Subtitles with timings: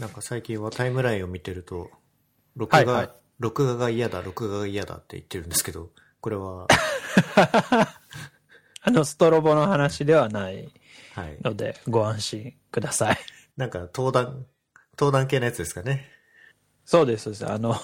[0.00, 1.90] なんか最近はタイムラインを見てると、
[2.56, 5.88] 録画、はいはい録画が嫌だ、録画が嫌だって言ってるんですけど、
[6.20, 6.66] これは、
[8.82, 10.70] あの、ストロボの話ではない
[11.14, 11.38] はい。
[11.40, 13.18] ので、ご安心ください。
[13.56, 14.44] なんか登壇、
[14.98, 16.10] 登壇系のやつですかね。
[16.84, 17.46] そうです、そうです。
[17.46, 17.74] あの、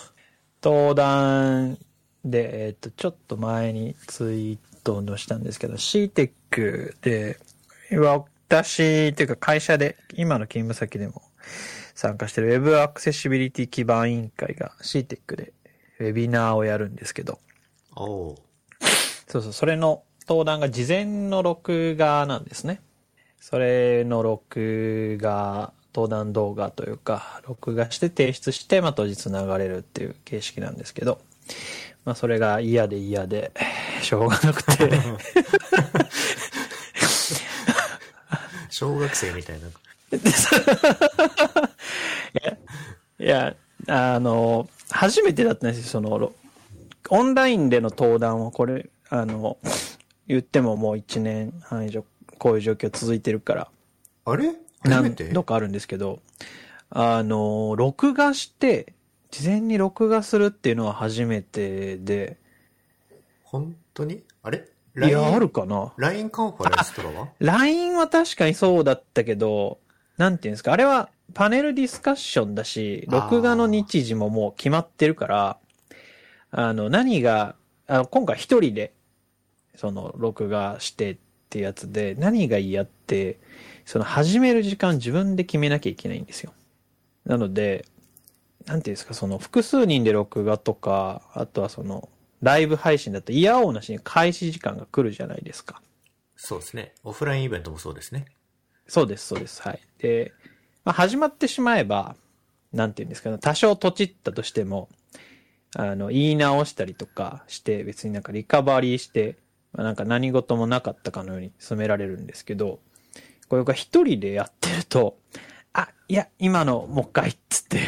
[0.63, 1.79] 登壇
[2.23, 7.39] で、えっ、と、ちょっと前にツイートのしたんですけど、CTEC で、
[8.49, 11.23] 私、っていうか会社で、今の勤務先でも
[11.97, 15.53] 参加してる Web アクセシビリティ基盤委員会が CTEC で
[15.99, 17.41] ウェビナーをやるんですけど、
[19.27, 22.83] そうそう、それの登壇が事前の録画なんですね。
[23.41, 31.23] それの録画、登壇動画というか、録画して提出して、まあ当日流れるっていう形式なんですけど、
[32.05, 33.53] まあそれが嫌で嫌で、
[34.03, 34.91] しょうがなくて、
[38.69, 39.69] 小学生みたいな。
[43.19, 43.57] いや、
[43.89, 46.33] あの、初めてだったんですよ、その、ろ
[47.09, 49.59] オンラインでの登壇はこれ、あの、
[50.27, 52.05] 言ってももう1年半以上、
[52.39, 53.69] こういう状況続いてるから、
[54.25, 54.49] あれ？
[54.81, 56.21] 初め何て度かあるんですけど、
[56.91, 58.93] あの、録画して、
[59.31, 62.39] 事前に録画するっていうのは初めてで、
[63.43, 64.23] 本当に？
[64.43, 64.69] あれ？
[64.97, 69.79] いや、あるかな ?LINE カンファレンスとかは ?LINE は確かにそうだったけど、
[70.17, 75.59] なんていうんですか、あれはパネルディスカッションだし、録画の日時ももう決まってるから、
[76.51, 77.57] あの、何が、
[77.87, 78.93] あの今回一人で、
[79.75, 81.17] その、録画してっ
[81.51, 83.39] てやつで、何が嫌って、
[83.85, 86.53] その、始める時間自分で決めなきゃいけないんですよ。
[87.25, 87.85] なので、
[88.65, 92.09] なんていうんですか、その、複数人で録画とか、あとはその、
[92.43, 95.83] ライブ配信だと嫌おうなしに開始時間が来るじゃないですか。
[96.37, 96.95] そうですね。
[97.03, 98.27] オフラインイベントもそうですね。
[98.87, 99.63] そうです、そうです。
[99.63, 99.81] はい。
[99.99, 100.33] で、
[100.87, 102.15] まあ、始まってしまえば、
[102.73, 104.89] なんていうんですかね、多少とちったとしても、
[105.75, 109.37] あの、言い直したりとかして、別になんかリカバリーして、
[109.73, 112.79] まあ、なんか何事もなかったかのように進められるんですけど、
[113.49, 115.19] これが一人でやってると、
[115.73, 117.81] あ、いや、今のもう一回っつって、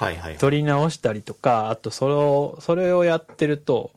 [0.00, 0.36] はいはい。
[0.36, 3.92] 撮り直したりとか、あとそれを、それをやってると、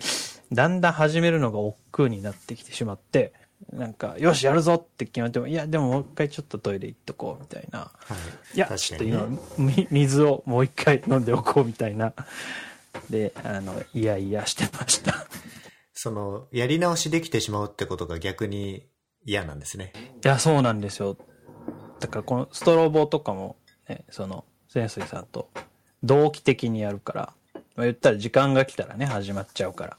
[0.52, 3.34] だんだん始めるのが億劫になってきてしまって、
[3.72, 7.79] なんか、よし、やるぞって決まっても、いや、でももう一回ちょっとトイレ行っとこう、みたいな。
[7.79, 7.91] は
[8.53, 12.13] いいや、確ちょっと今、み水をもう一回飲んでおこう、みたいな。
[13.09, 15.28] で、あの、いやいやしてました。
[15.94, 18.85] その、やり直しできてしまうってことが逆に
[19.25, 19.94] 嫌なんですね。
[20.24, 21.18] いや、そうなんですよ。
[22.00, 23.56] だから、このストロボとかも、
[23.88, 25.50] ね、その、潜水さんと
[26.03, 27.34] 同期的にやるから、
[27.75, 29.97] まあ、言ったら時間が来たらね、始まっちゃうから。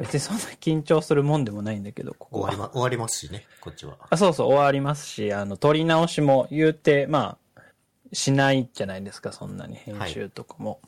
[0.00, 2.50] 別にそんな緊張するもんでもないんだけど、ここは。
[2.50, 3.96] 終わりま、終わりますしね、こっちは。
[4.10, 7.60] あそうそう、終わりますし、あの、撮り直しも言うて、まあ、
[8.12, 10.80] しないじゃないですか、そんなに編集とかも。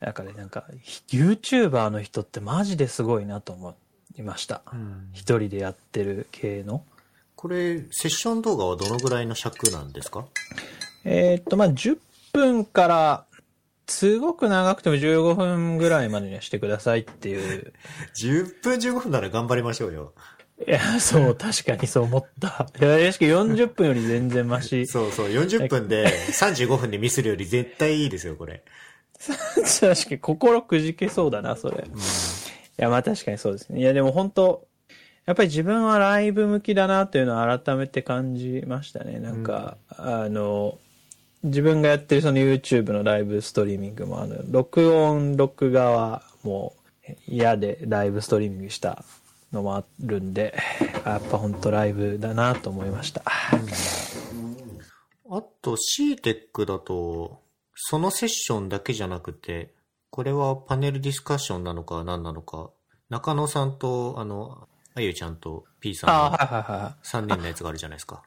[0.00, 0.64] だからなんか、
[1.08, 3.74] YouTuber の人ってマジですごいなと思
[4.16, 4.62] いました。
[5.12, 6.84] 一人でやってる系の。
[7.34, 10.26] これ、セッション動画はどのぐらいの尺なんですか？
[11.04, 11.98] えーっと、まあ、10
[12.32, 13.24] 分から、
[13.88, 17.72] すごく長くても15分ぐらいまでにはしてくださいっていう。
[18.14, 20.12] ?10 分15分なら頑張りましょうよ。
[20.66, 22.66] いや、そう、確かにそう思った。
[22.80, 24.86] いや、しか40分より全然マシ。
[24.86, 28.62] そうそう、40分で35分でミスるより絶対いいですよ、これ。
[29.18, 31.84] 確かに心くじけそうだな、それ。
[31.84, 31.88] い
[32.76, 33.80] や、まあ確かにそうですね。
[33.80, 34.68] いや、でも本当
[35.26, 39.20] やっぱり自分はライブ向きだなというのを改めて感じましたね。
[39.20, 40.78] なんか、あの、
[41.42, 46.74] 自分がやってるその YouTube のライブストリーミングも、あの、録音、録画はも
[47.08, 49.04] う嫌でライブストリーミングした
[49.52, 50.56] のもあるんで、
[51.04, 53.22] やっぱ本当ライブだなと思いました。
[55.30, 57.42] あと CTEC だと、
[57.74, 59.74] そのセッションだけじゃなくて、
[60.10, 62.70] これはパネルディスカッションなのか何なのか、
[63.08, 67.06] 中野さんと、あの、あゆちゃんと P さんのはいはいはい。
[67.06, 68.22] 3人のやつがあるじゃないですか。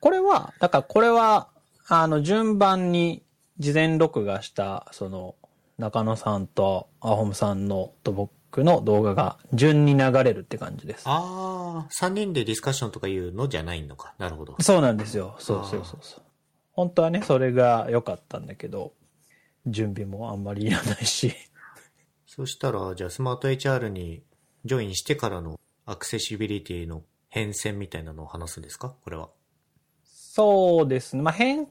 [0.00, 1.48] これは、だからこれは、
[1.86, 3.22] あの、順番に
[3.58, 5.34] 事前録画した、その、
[5.78, 11.02] 中野さんとアホムさんのと僕の動画が順に流れるって感じです。
[11.06, 14.14] ああ、3人でディスカッションとかいうのじゃないのか。
[14.18, 14.56] なるほど。
[14.60, 15.34] そうなんですよ。
[15.40, 16.22] そうそうそうそう。
[16.72, 18.92] 本当はね、それが良かったんだけど、
[19.66, 21.34] 準備もあんまりいらないし。
[22.26, 24.22] そしたら、じゃあスマート HR に
[24.64, 28.94] ジョインしてからのアクセシビリティの変遷みたいなのを話すんですか？
[29.02, 29.28] これは。
[30.34, 31.22] そうですね。
[31.22, 31.68] まあ、変、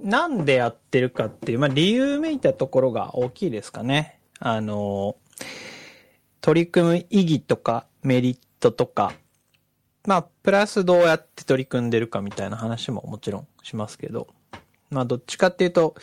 [0.00, 4.18] なんでやってるかっていう、まあ、理由めいたところが大きいですかね。
[4.38, 5.16] あの、
[6.40, 9.12] 取り組む意義とかメリットとか、
[10.06, 14.28] まあ、プラスどうやって取り組んでるかみたいな話ももちろんしますけど、
[14.88, 15.94] まあどっちかっていうと、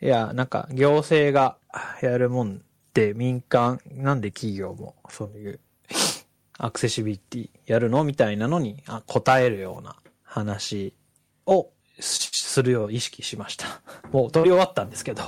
[0.00, 1.56] いや、なんか行政が
[2.00, 5.58] やるもんで民間、なんで企業もそういう
[6.58, 10.94] アクセシビリティやるのみたいなのにあ答えるような話
[11.46, 11.70] を
[12.00, 13.80] するよう意識しました。
[14.12, 15.22] もう撮り終わったんですけど。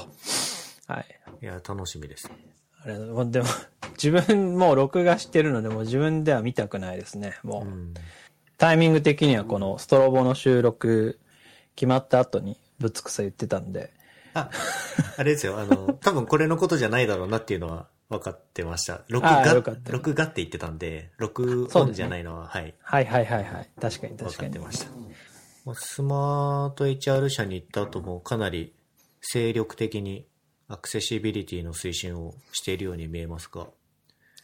[0.86, 1.06] はい。
[1.42, 2.30] いや、楽しみです。
[2.82, 3.46] あれ、でも、
[4.02, 7.38] 自分もう録画してるので、もう自分では見たくないですね。
[7.42, 7.94] もう、うん。
[8.58, 11.18] タイミング的にはこのストロボの収録
[11.74, 13.92] 決まった後にぶつくさ言ってたんで、
[14.36, 14.50] あ、
[15.16, 19.02] あれですよ、あの、 多分これのことじゃないだろうなっていうのは分かってました。
[19.08, 19.54] 録画
[19.90, 23.70] 録画って言ってたんで、録音じゃないのは、はい、はいはいはいはい。
[23.80, 24.50] 確かに分確かに。
[24.52, 24.90] かってました。
[25.74, 28.72] スマート HR 社に行った後もかなり
[29.20, 30.26] 精力的に
[30.68, 33.66] アクセシビリティの推進をしているように見えますが、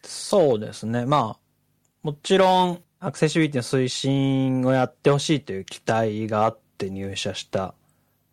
[0.03, 1.07] そうですね。
[1.07, 1.39] まあ、
[2.03, 7.75] もちろん、アクセシビリティの推進をやってほしいという期待があって入社した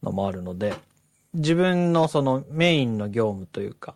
[0.03, 0.73] のもあるので、
[1.33, 3.95] 自分のそのメインの業務というか、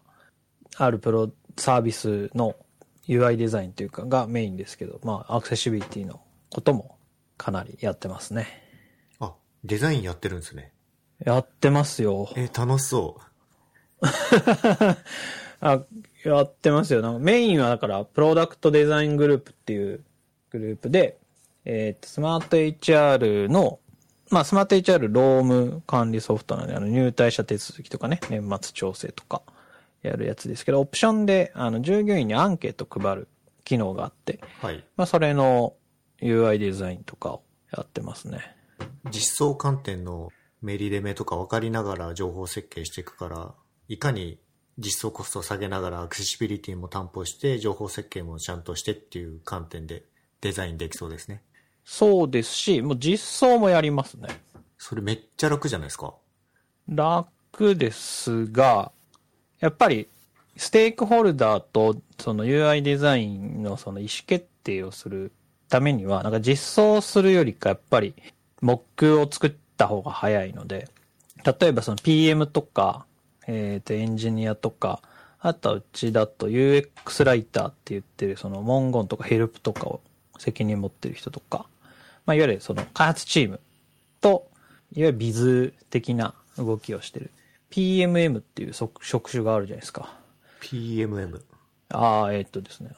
[0.78, 2.56] あるプロサービスの
[3.08, 6.98] UI デザインというかがメインですけど、まあ、アクセシビリティのことも
[7.38, 8.63] かなりやってますね。
[9.64, 10.72] あ、デザインやってるんですね。
[11.24, 12.30] やってますよ。
[12.36, 13.20] え、楽しそ
[15.62, 15.82] あ、
[16.26, 17.02] やってますよ。
[17.02, 20.04] なんかメインはだから、プロダクトデザイングループっていう
[20.50, 21.18] グループで、
[21.66, 23.80] えっ、と、スマート HR の、
[24.30, 29.42] まあ、スマート HR ローム管理ソフトなんで、あの、入隊者手続きとかね、年末調整とか
[30.02, 33.28] やるやつですけど、オプションで、あの、従業員にアンケート配る
[33.64, 34.66] 機能があって、う。
[34.66, 34.84] はい。
[34.98, 35.76] まあ、それの
[36.20, 38.53] UI デザインとかをやってますね。
[39.12, 40.32] 実装観点の
[40.62, 43.54] メリデメとか分かりながら情報設計していくから、
[43.88, 44.40] いかに
[44.78, 50.04] 実装コストを下げながらアクセシビリティも担保して、情報設計もちゃんとしてっていう観点で
[50.42, 51.42] デザインできそうですね。
[51.86, 54.30] そうですし、もう実装もやりますね。
[54.78, 56.14] それめっちゃ楽じゃないですか。
[56.88, 58.92] 楽ですが、
[59.60, 60.08] やっぱり
[60.58, 65.32] ステークホルダーとその UI デザインのその意思決定をする
[65.70, 68.14] ためには、なんか実装するよりかやっぱり
[68.64, 70.88] モックを作った方が早いので、
[71.46, 73.06] 例えばその PM とか、
[73.46, 75.02] えっ、とエンジニアとか、
[75.42, 80.00] あとはうちだと UX ライターって言ってるその文言とかヘルプとかを
[80.40, 81.66] 責任持ってる人とか、
[82.26, 83.60] まあいわゆるその開発チーム
[84.22, 84.48] と、
[84.94, 87.32] いわゆるビズ的な動きをしてる。
[87.70, 90.18] PMM っていう職職種があるじゃないですか。
[90.62, 91.42] PMM。
[91.90, 92.92] ああ、えーっとですね。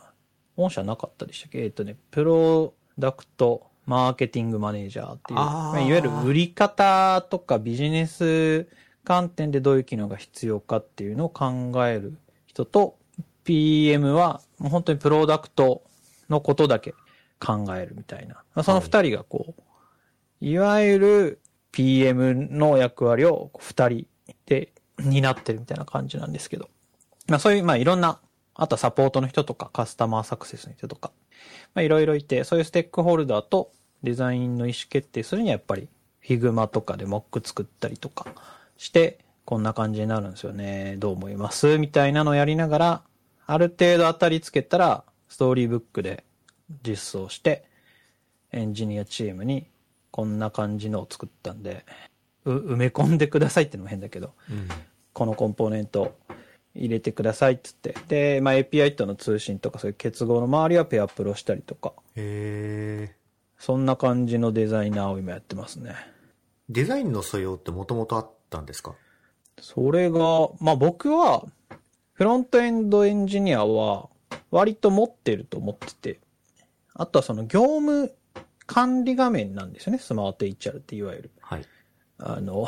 [0.55, 1.63] 本社なかったでしたっけ？
[1.63, 8.67] えーっとね、プロダクトマーケティングマネージャーっていう、まあいわゆる売り方とかビジネス
[9.03, 12.17] 観点でどういう機能が必要かっていうのを考える
[12.47, 12.97] 人と、
[13.43, 15.83] PM はもう本当にプロダクト
[16.29, 16.93] のことだけ
[17.39, 18.35] 考えるみたいな。
[18.55, 19.61] まあその二人がこう、
[20.41, 21.39] いわゆる
[21.71, 24.07] PM の役割を二人
[24.45, 26.69] で担ってるみたいな感じなんですけど。
[27.27, 28.19] まあそういう、まあいろんな、
[28.55, 31.11] あとはサポートの人とかカスタマーサクセスの人とか、
[31.73, 33.71] まあいろいろいて、そういうステークホルダーと
[34.03, 35.87] デザインの意思決定するにはやっぱり
[36.23, 38.27] Figma とかでモック作ったりとか
[38.77, 40.95] して、こんな感じになるんですよね。
[40.97, 41.77] どう思います？
[41.77, 43.01] みたいなのをやりながら、
[43.45, 46.23] ある程度当たりつけたら、ストーリーブックで
[46.87, 47.65] 実装して、
[48.51, 49.67] エンジニアチームに
[50.11, 51.85] こんな感じのを作ったんで、
[52.45, 54.67] う埋め込んでくださいってのも変だけど、うん。
[55.13, 56.17] このコンポーネント
[56.75, 57.95] 入れてくださいっつって。
[58.07, 63.15] で、まあ、API との通信とかそういう結合の周りはペアプロしたりとか、へえ。
[63.57, 65.95] そんな感じのデザイナーを今やってますね。
[66.69, 68.95] デザインの素養ってもともとあったんですか？
[69.61, 71.45] それが、まあ僕は、
[72.13, 74.09] フロントエンドエンジニアは
[74.51, 76.19] 割と持ってると思ってて、
[76.93, 78.13] あとはその業務
[78.65, 81.31] 管理画面なんですよね、スマート HR っていわゆる。
[81.41, 81.65] はい。
[82.17, 82.67] あの、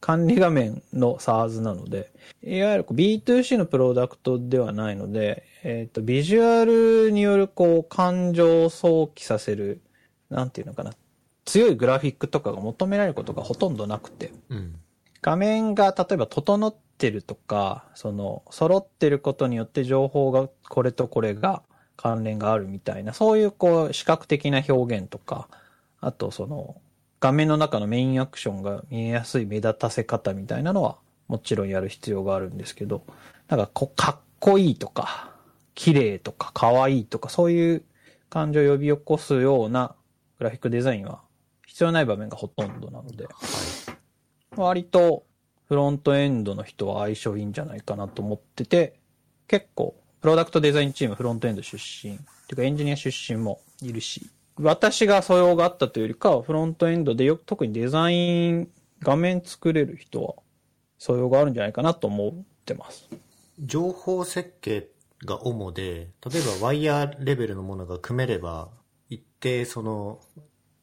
[0.00, 2.10] 管理画面の SARS なので、
[2.42, 9.82] いわゆるこう B2C のプロダクトではないので、えっ、と、ビジュアルによるこう、感情を想起させる、
[10.30, 10.94] なんていうのかな、
[11.44, 14.76] 強いグラフィックとかが求められることがほとんどなくて、うん。
[15.20, 21.62] 画面が例えば整ってるとか、その、揃ってることによって情報がこれとこれが
[21.96, 25.48] 関連があるみたいな、そういうこう、視覚的な表現とか、
[26.00, 26.80] あとその、
[27.20, 30.96] 画面の中のメインアクションが見えやすい目立たせ方みたいなのは、
[31.28, 33.04] もちろんやる必要があるんですけど、
[33.48, 35.30] なんかこう、かっこいいとか、
[35.74, 37.82] 綺麗とか、可愛いとか、そういう
[38.30, 39.94] 感情を呼び起こすような
[40.38, 41.20] グラフィックデザインは
[41.66, 43.28] 必要ない場面がほとんどなので、
[44.56, 45.24] 割と
[45.68, 48.98] フロントエンドの人は相性いいんじゃないかなと思ってて、
[49.46, 54.30] 結構、プロダクトデザインチームフロントエンド出身、っていうかエンジニア出身もいるし、
[54.62, 58.68] 私が素養があったというよりかは、フロントエンドでよ特にデザイン
[59.00, 60.34] 画面作れる人は
[60.98, 62.32] 素養があるんじゃないかなと思っ
[62.64, 63.08] てます。
[63.58, 64.88] 情報設計
[65.24, 68.68] が主で、例えばワイヤーレベルのものが組めれば、
[69.08, 70.20] 一定その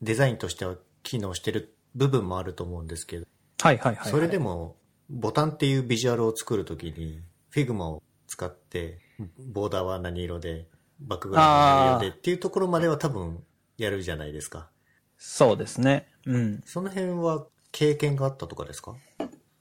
[0.02, 3.26] デザインとしては機能してる部分もあると思うんですけど、
[3.62, 4.12] はいはいはい、はい。
[4.12, 4.76] それでも
[5.10, 7.22] ボタンっていうビジュアルを作るときに、
[7.54, 9.00] Figma を使って、
[9.38, 10.68] ボーダーは何色で、
[11.00, 13.44] バックグラウンドは何色でっていうところまでは多分
[13.78, 14.70] やるじゃないですか。
[15.18, 16.08] そうですね。
[16.26, 16.64] うん。
[16.66, 18.96] その辺は経験があったとかですか？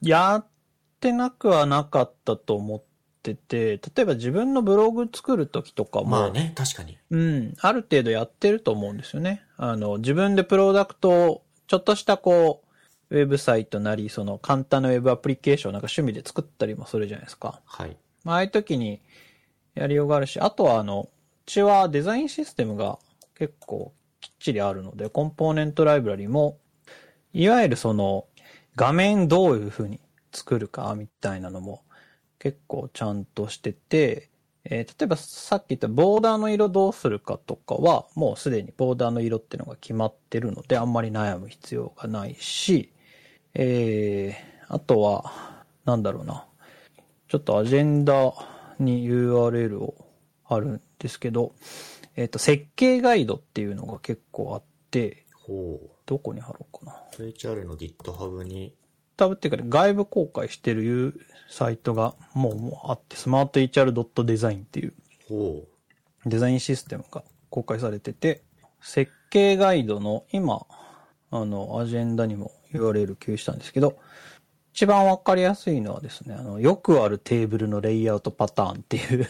[0.03, 0.47] やっ
[1.01, 2.83] てなくはなかったと思っ
[3.23, 6.99] てて、例えば自分のブログ作るときとかも、まあね、確かに。
[7.11, 9.43] うん、ある程度やってると思うんですよね。
[9.57, 12.63] あの、自分でプロダクトを、ちょっとしたこ
[13.11, 17.61] う、ウェブサイトなり、その簡単なウェブアプリケーションをなんか趣味で作ったりもするじゃないですか。
[17.65, 17.97] はい。
[18.25, 19.01] まあ、ああいう時に
[19.75, 22.99] やりようがあるし、あとはあの、うちはデザインシステムが
[23.35, 23.93] 結構
[24.27, 26.59] きっちりあるので、コンポーネントライブラリも、
[27.33, 28.27] いわゆるその、
[28.75, 30.01] 画面どういう風に
[30.33, 31.83] 作るかみたいなのも
[32.39, 34.31] 結構ちゃんとしてて、
[34.65, 42.93] えー例えばさっき言ったボーダーの色どうするかとかは、もうすでにボーダーの色っていうのが決まってるので、あんまり悩む必要がないし、
[43.55, 46.47] えー、あとは、なんだろうな。
[47.29, 48.35] ちょっとアジェンダ
[48.81, 49.95] に URL を
[50.45, 51.53] あるんですけど、
[52.17, 55.91] えっ、と、設計ガイドっていうのが結構あって、ほう。
[56.07, 57.03] どこに貼ろうかな。
[57.19, 58.75] HR の GitHub に、
[59.17, 61.21] タブっていうか、外部公開してる
[61.51, 64.95] サイトがもうもうあって、smarthr.design っていう
[65.29, 65.65] ほ
[66.25, 68.43] デザインシステムが公開されてて、
[68.81, 70.67] 設計ガイドの今、
[71.31, 73.99] あの、アジェンダにも URL 共有したんですけど、
[74.73, 79.29] 一番わかりやすいのはですね、あの、よくあるテーブルのレイアウトパターンっていう、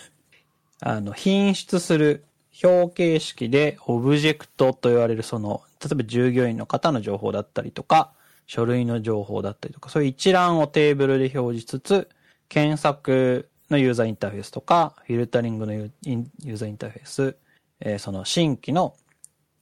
[0.80, 2.25] あの、品質する
[2.62, 8.12] 表形式でオブジェクトと言われるその、例えば従業員の方の情報だったりとか、
[8.46, 12.08] 書類の情報だったりとか、そういう一覧をテーブルで表示つつ、
[12.48, 17.36] 検索のユーザーインターフェースとか、フィルタリングのユーザーインターフェース、
[17.80, 18.94] えーその新規の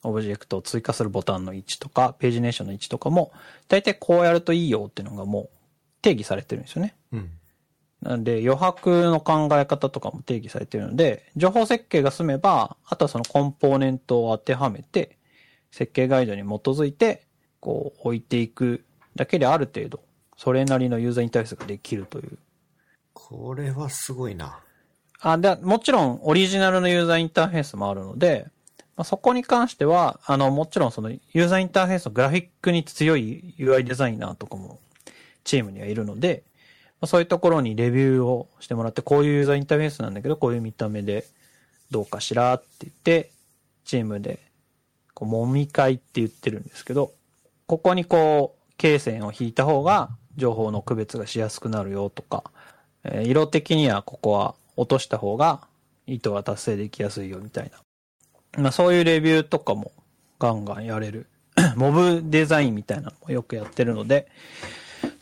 [0.04, 3.32] オブジェクトを追加するボタンの位置とか、ページネーションの位置とかも、
[3.68, 5.48] 大体こうやるといいよっていうのがもう
[6.02, 6.94] 定義されてるんですよね。
[7.12, 7.30] うん。
[8.04, 15.16] なんで余白の考え方とかも定義されてるので、情報設計が済めば、あとはそのコンポーネントを当てはめて、
[15.73, 17.26] 設計ガイドに基づいて、
[17.61, 18.84] こう置いていく
[19.16, 20.00] だけである程度、
[20.37, 22.38] それなりのユーザーインターフェースができるという。
[23.14, 24.61] これはすごいな。
[25.20, 28.49] あ、で、もちろんオリジナルのユーザーインターフェースもあるので、
[28.96, 34.78] まあ、そこに関しては、あの、もちろんそのユーザーインターフェースのグラフィックに強い UI デザイナーとかも
[35.44, 36.44] チームにはいるので、
[37.00, 41.26] ま、そういうところにレビューをしてもらって、こういうユーザーインターフェースなんだけど、こういう見た目で
[41.90, 43.30] どうかしらって言って、
[43.84, 44.40] チームで、
[45.14, 47.12] こう、揉み会って言ってるんですけど、
[47.66, 52.44] ここにこう、経線を引いた方が情報の区別がしやすくなるよとか、
[53.04, 55.60] えー色的にはここは落とした方が
[56.06, 58.62] 意図が達成できやすいよみたいな。
[58.62, 59.92] まあそういうレビューとかも
[60.38, 61.26] ガンガンやれる。
[61.76, 64.26] モブデザインみたいなのもよくやってるので、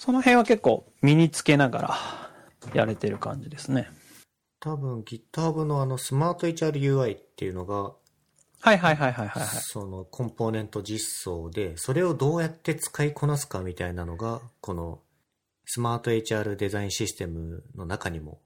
[0.04, 3.88] その辺は結構身につけながらやれてる感じですね。
[4.58, 7.92] 多分 GitHub のあのスマート HRUI っていうのが、はい
[8.64, 9.46] はいはいはいはいはい。
[9.60, 14.98] そのコンポーネント実装で、それをどうやって使いこなすかみたいなのが、この
[15.66, 18.40] スマート HR デザインシステムの中にも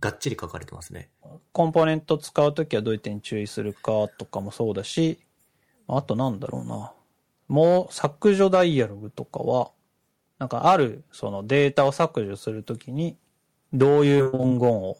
[0.00, 1.08] がっちり書かれてますね。
[1.52, 5.18] コンポーネント使うときはどういう点に注意するかとかもそうだし、
[5.88, 6.92] あとなんだろうな。
[7.48, 9.70] もう削除ダイアログとかは、
[10.40, 13.16] なんかあるそのデータを削除するときに、
[13.72, 14.96] どういう文言を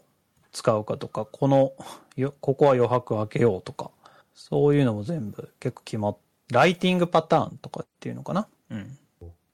[0.52, 1.72] 使うかとか、この、
[2.16, 3.90] よここは余白を開けようとか、
[4.34, 6.16] そういうのも全部結構決まっ、
[6.52, 8.46] ライティングパターンとかっていうのかな？
[8.70, 8.98] うん。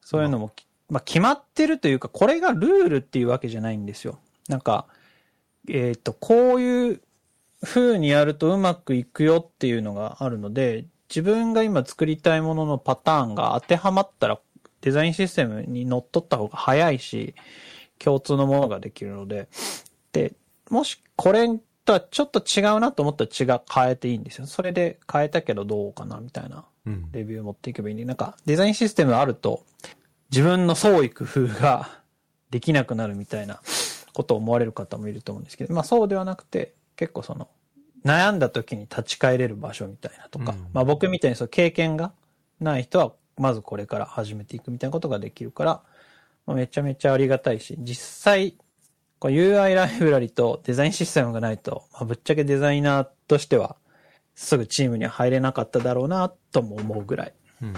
[0.01, 0.53] そういうのも、
[0.91, 4.19] まあ決まってるというか、これがルールっていうわけじゃないんですよ。
[4.49, 4.87] なんか、
[5.69, 7.01] えっ、と、こういう
[7.63, 14.41] 風にやるとうまくいくよっていうのがあるので、自分が今作りたいもののパターンが当てはまったら、
[14.87, 17.35] デザインシステムに乗っ取った方が早いし、
[17.99, 19.49] 共通のものができるので、
[20.13, 20.35] で、
[20.71, 21.49] もしこれ
[21.85, 24.47] とはちょっと違うなと思ったら違う、変えていいんですよ。
[24.47, 27.09] それで変えたけどどうかなみたいなうん。
[27.11, 29.65] レビューを持っていけばいいんで、なんかデザインシステムあると
[30.31, 31.91] 自分の創意工夫が
[32.51, 33.61] できなくなるみたいな
[34.13, 37.49] ことを思われる方もいると思うんですけど、まあそうではなくて結構その
[38.05, 40.69] 悩んだ時に立ち返れる場所みたいなとか、うん。
[40.73, 42.13] まあ僕みたいにそう経験が
[42.61, 45.83] ない人はまずこれから始めていくみたいなことができるから、
[46.47, 48.57] まあ、めちゃめちゃありがたいし、実際
[49.21, 53.77] UI ライブラリとデザインシステムがないと、まあ、ぶっちゃけデザイナーとしては
[54.35, 57.35] すぐチームには入れなかっただろうなとも思うぐらい。
[57.63, 57.75] うん。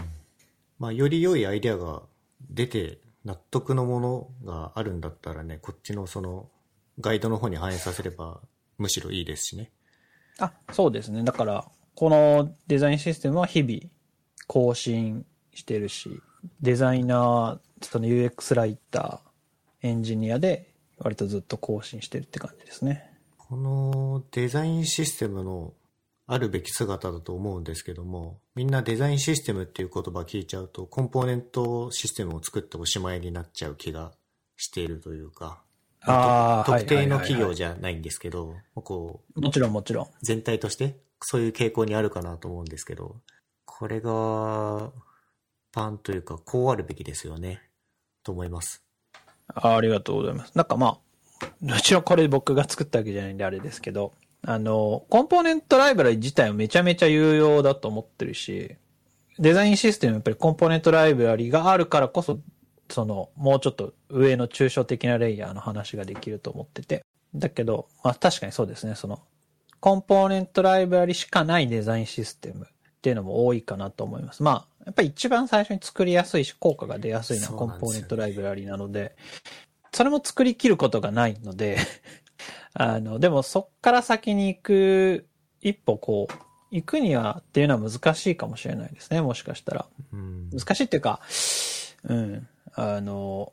[0.79, 2.03] まあ、より良いアイデアが
[2.51, 6.49] 出て納得のものがあるんだったらね、こっちのその
[7.01, 8.41] ガイドの方に反映させれば
[8.77, 9.71] むしろいいですしね。
[10.39, 11.23] あ、そうですね。
[11.25, 13.81] だから、このデザインシステムは日々
[14.47, 15.27] 更新
[15.59, 16.21] してるし、
[16.61, 23.13] デザイナー、その UX ライター、エンジニアで割とずっと更新してるって感じですね。
[23.37, 25.73] このデザインシステムの
[26.27, 34.13] あるべき姿だと思うんですけども、みんなデザインシステムっていう言葉聞いちゃうと、コンポーネントシステムを作っておしまいになっちゃう気が
[34.57, 35.63] しているというか、
[36.03, 40.07] あー特定の企業はいじゃないんですけど、こう、もちろんもちろん。
[40.23, 43.17] 全体としてそういう傾向にあるかなと思うんですけど、
[43.65, 44.91] これが、
[45.73, 47.63] パンというか、こうあるべきですよね、
[48.23, 48.83] と思います。
[49.55, 50.53] ありがとうございます。
[50.55, 50.99] なんかま
[51.41, 58.77] あ、もちろんこれ僕が作ったわけじゃないんであれですけど、あの、コンポーネントライブラリ自体はめちゃめちゃ有用だと思ってるし、
[59.39, 62.39] デザインシステムやっぱりコンポーネントライブラリがあるからこそ、
[62.91, 67.05] その、もうちょっと上の抽象的なレイヤーの話ができると思ってて。
[67.35, 69.21] だけど、まあ確かにそうですね、その、
[69.81, 74.43] コンポーネントライブラリしかないデザインシステムっていうのも多いかなと思います。
[74.43, 79.17] まあ、やっぱり一番最初に作りやすいし、効果が出やすいのはコンポーネントライブラリなので、
[79.93, 81.77] それも作り切ることがないので、
[82.73, 85.27] あの、でもそっから先に行く、
[85.61, 86.35] 一歩こう、
[86.71, 89.87] 行くにはっていうのは難しいかもしれないですね、もしかしたら。
[90.11, 90.49] うん。
[90.59, 91.21] 難しいっていうか、
[92.05, 93.53] うん、あの、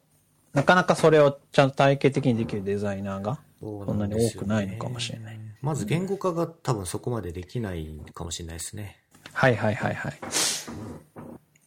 [0.53, 5.39] なかなかそれをちゃんと体系的にできるデザイナーが、そそんなに多くないのかもしれない。
[5.61, 9.01] まず言語化が多分そこまでできないかもしれないですね。
[9.35, 10.13] はいはいはいはい。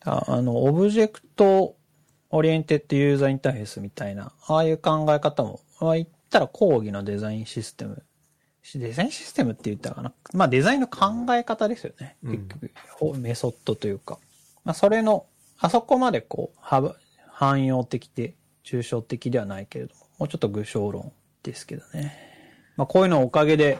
[0.04, 1.76] ああの、 Object
[2.30, 8.02] Oriented User Interface みたいな、ああいう考え方も、まあ、言ったら広義のデザインシステム。
[8.74, 10.12] デザインシステムって言ったらかな？
[10.34, 12.16] まあデザインの考え方ですよね。
[12.22, 14.18] うん結局、ほメソッドというか。
[14.64, 15.26] まあそれの、
[15.58, 16.96] あそこまでこう、幅
[17.28, 18.34] 汎用的で
[18.64, 22.14] 抽象的ではないけれども、もうちょっと具象論ですけどね。
[22.76, 23.78] まあこういうのおかげで、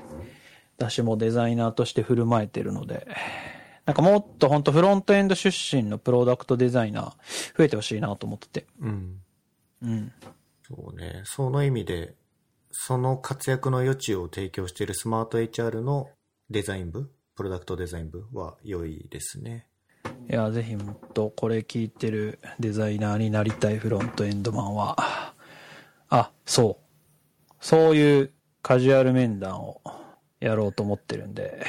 [0.79, 3.07] 私もデザイナーとして振る舞えてるので、
[3.89, 8.67] なんかもっと本当フロントエンド出身のプロダクトデザイナー増えてほしいなと思ってて。
[8.83, 9.21] うん。
[9.83, 10.13] うん。
[10.63, 11.23] そうね。
[11.25, 12.15] その意味で、
[12.71, 16.11] その活躍の余地を提供しているスマート HR の
[16.51, 19.67] デザイン部、プロダクトデザイン部は良いですね。
[20.31, 25.33] いや、ぜひもっとこれ聞いてるデザイナーになりたいフロントエンドマンは、
[26.11, 27.55] あ、そう。
[27.59, 29.81] そういうカジュアル面談を
[30.41, 31.65] やろうと思ってるんで、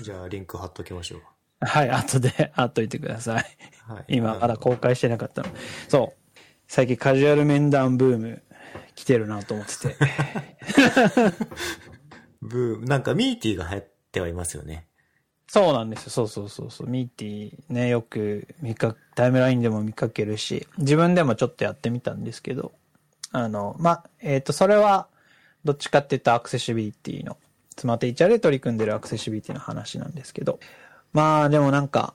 [0.00, 1.20] お、じゃあリンク貼っときましょう。
[1.66, 3.44] はい、後で 貼っといてください。
[3.86, 4.04] はい。
[4.16, 5.48] 今まだ公開してなかったの。
[5.88, 6.38] そう。
[6.66, 8.42] 最近カジュアル面談ブーム
[8.94, 9.96] 来てるなと思ってて。
[12.40, 14.86] ブーム、なんかミーティーが流行ってはいますよね。
[15.46, 16.10] そうなんですよ。
[16.10, 16.88] そうそうそうそう。
[16.88, 22.72] ミーティーね、よく見か、タイムラインでも見かけるし、自分でもちょっとやってみたんですけど、
[23.32, 25.08] あの、ま、えっ、と、それは、
[25.64, 27.36] どっちかっていうとアクセシビリティの、
[27.76, 30.60] スマート HR で取り組んでるアクセシビリティの話なんですけど、
[31.12, 32.14] まあ、でもなんか、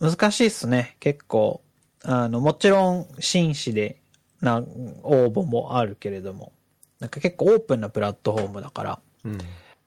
[0.00, 0.96] 難しいっすね。
[1.00, 1.62] 結構、
[2.04, 4.00] あの、もちろん、紳士で
[4.40, 4.58] な、
[5.02, 6.52] 応募もあるけれども、
[6.98, 9.38] なんか結構オープンなプラットフォームだから、うん。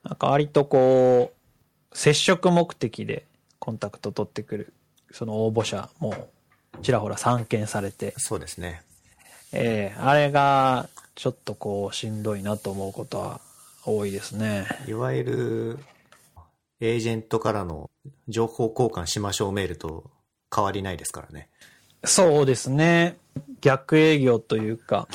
[0.03, 3.25] なんか割とこう、接触目的で
[3.59, 4.73] コンタクト取ってくる、
[5.11, 6.29] その応募者も
[6.81, 8.81] ちらほら散見されて、そうですね。
[9.51, 13.41] ええあれがちょっとこうしんどいなと思うことは
[13.85, 14.65] 多いですね。
[14.87, 15.79] いわゆる、
[16.81, 17.89] エージェントからの
[18.27, 20.09] 情報交換しましょうメールと
[20.53, 21.49] 変わりないですからね。
[22.03, 23.17] そうですね。
[23.61, 25.07] 逆営業というか、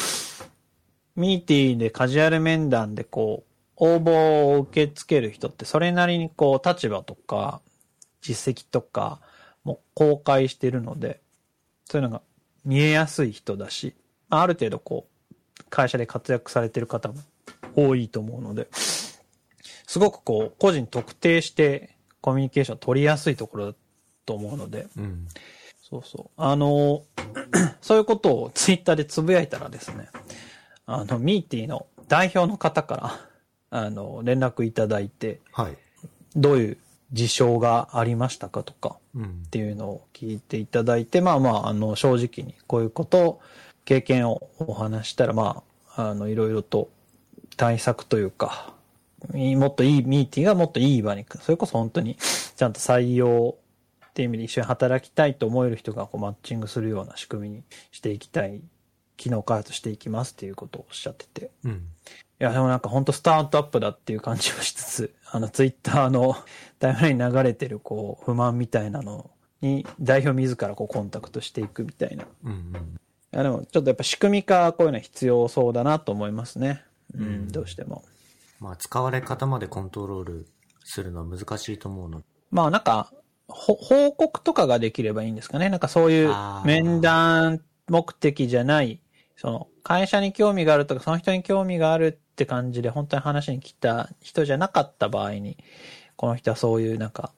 [1.17, 7.63] ミーティーでカジュアル面談でこう、応募を受け付ける人ってそれなりにこう立場とか
[8.21, 9.21] 実績とか
[9.65, 11.21] も公開してるので、
[11.87, 12.23] そういうのが
[12.65, 13.95] 見えやすい人だし、
[14.29, 17.15] ある程度こう、会社で活躍されてる方も
[17.75, 23.79] 多いと思うので、すごくこう、個人特定してコミュニケーション取りやすいところだ
[24.27, 25.27] と思うので、うん。
[25.83, 26.31] そうそう。
[26.37, 27.03] あの、
[27.81, 30.09] そういうことをツイッターでつぶやいたらですね、
[30.87, 32.97] あの、ミーティーの代表の方か
[33.71, 35.77] ら、あの、連絡いただいて、はい。
[36.37, 36.77] どういう
[37.13, 39.51] 事象がありましたかとかうんっ。
[39.51, 43.41] ていうのを聞いていただいて、まあまあ、あの、正直にこういうことを、
[43.85, 45.65] 経験をお話ししたら、ま
[45.97, 46.91] あ、あの、いろいろと
[47.57, 48.73] 対策というか、
[49.29, 52.17] もっといいミーティーがもっといい場に、それこそ本当に
[52.57, 53.57] ちゃんと採用
[54.07, 58.63] っていう意味で一緒に働きたいと思える人がこうマッチングするような仕組みにしていきたい、
[59.17, 61.51] 機能開発していきますっていうことをおっしゃってて。
[61.65, 61.73] うん。
[61.73, 61.77] い
[62.39, 66.37] や、でもなんか本当スタートアップだっていう感じをしつつ、あの、ツイッターの
[66.79, 69.31] タイムラインに流れてるこう、不満みたいなの
[69.61, 72.25] に、代表自らこうコンタクトしていくみたいな。
[72.45, 73.01] うんうん。
[73.33, 76.83] や、でもちょっとやっぱ仕組み化、こういうのは必要そうだなと思いますね。
[77.15, 78.05] うん、うんどうしても。
[78.61, 80.47] まあ、使われ方までコントロール
[80.85, 82.23] するのは難しいと思うの。
[82.51, 83.13] まあなんか、
[83.49, 85.71] ほ報告とかができればいいんですかね。
[85.71, 86.33] なんかそういう
[86.65, 89.01] 面談目的じゃない、
[89.37, 95.57] その会社に興味があるとか、その人に興味があるって感じで本当に話に来た人じゃなかった場合に、
[96.17, 97.33] この人はそういうなんか、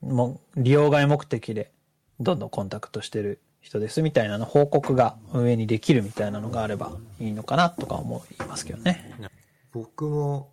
[0.00, 1.72] もう利用外目的で
[2.20, 9.14] どんどんコンタクトしてる人ですみたいなの報告が運営にできるみたいなのがあればいいのかなとか思いますけどね。
[9.72, 10.52] 僕も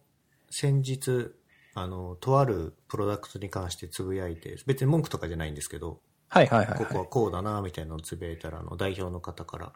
[0.53, 1.31] 先日、
[1.73, 6.99] あの、とあるプロダクトに関してつぶやいて、別に文句とかじゃないんですけど、はいはいはい、ここは。
[7.01, 9.73] はいこうだなみたいなのをつぶやいたら、あの、代表の方から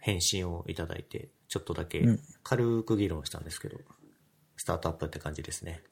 [0.00, 3.78] 返信をいただいて、ちょっとだけうん軽く議論したんですけど、
[4.56, 5.82] スタートアップって感じですね。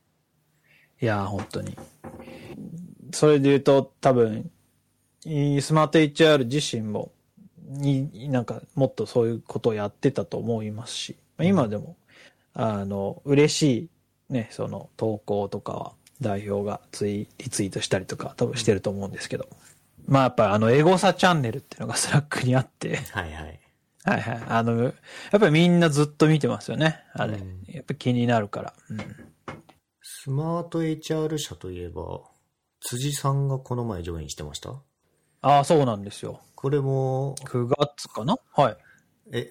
[1.02, 1.76] いやー、本当に。
[3.12, 4.50] それで言うと、多分、
[5.26, 7.12] いスマート HR 自身も、
[7.58, 11.96] に、なんか、もっとそういうことをやってたと思いますし、まあ今でも、
[12.54, 13.90] あの、嬉しい、
[14.32, 19.48] ね、その、投稿とかは、代表がツイ、リツイートしたりとか、多分してると思うんですけど、
[20.06, 23.60] まあやっぱりあの、エゴサチャンネルっていうのが Slack にあって、はいはい。
[24.04, 24.42] はいはい。
[24.48, 24.94] あの、やっ
[25.30, 27.04] ぱりみんなずっと見てますよね。
[27.12, 27.34] あれ。
[27.34, 28.74] うんやっぱ気になるから。
[28.90, 28.98] うん。
[30.00, 32.20] スマート HR 社といえば、
[32.80, 34.70] 辻さんがこの前ジョインしてました？
[35.40, 36.40] ああ、そうなんですよ。
[36.54, 38.36] これも、9月かな？
[38.52, 38.76] はい。
[39.32, 39.50] え、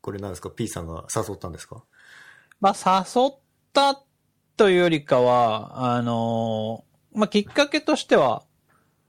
[0.00, 1.84] これなんですか ?P さんが誘ったんですか？
[2.60, 3.28] まあ、誘
[3.76, 4.02] った
[4.56, 8.42] というよりかは、あのまあ、きっかけとしては、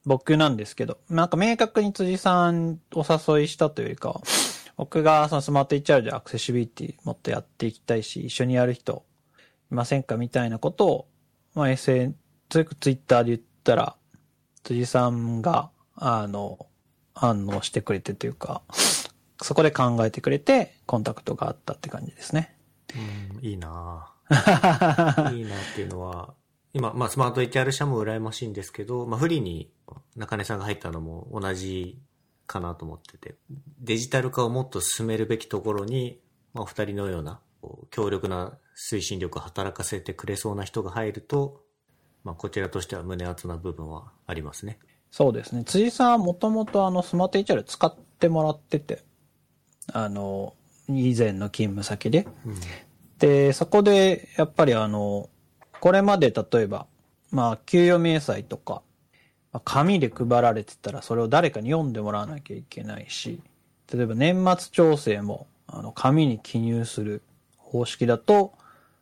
[0.05, 4.21] 僕なんですけど、なんか明確に辻さんお誘いしたというよりかは、
[4.75, 9.05] 僕がそのスマート HR でアクセシビリティもっとやっていきたいし、一緒にやる人
[9.71, 11.07] いませんかみたいなことを、
[11.55, 12.13] まあ、SN、
[12.49, 13.95] ツイッターで言ったら、
[14.63, 16.67] 辻さんが、あの、
[17.13, 18.61] 反応してくれてというか、
[19.41, 22.55] そこで考えてくれて、コンタクトがあったって感じですね。
[22.95, 24.16] うん、いいなぁ
[25.33, 26.33] いいなっていうのは、
[26.73, 29.71] 今、まあ、スマート HR 社も羨ましいんですけど、まあ、フリーに
[30.15, 31.99] 中根さんが入ったのも同じ
[32.45, 33.35] かなと思ってて、
[33.79, 36.19] デジタル化をもっと進めるべきところに、
[36.53, 37.41] まあ、お二人のような、
[37.89, 41.63] 強力な推進力を働かせてくれそうな人が入ると、
[42.23, 44.79] まあ、こちらとしては胸熱な部分はありますね。
[45.11, 45.63] そうですね。
[45.63, 49.03] 辻さんはもともとあのスマート HR 使ってもらってて、
[49.91, 50.53] あの、
[50.89, 52.27] 以前の勤務先で。
[52.45, 52.55] うん。
[53.19, 55.29] で、そこでやっぱりあの、
[55.79, 56.87] これまで例えば、
[57.31, 58.81] まあ、給与明細とか、
[59.51, 63.41] まあ紙で配られてたらそれを誰かに読んでもらわなきゃいけないし、
[63.91, 67.21] 例えば年末調整も、あの、紙に記入する
[67.57, 68.53] 方式だと、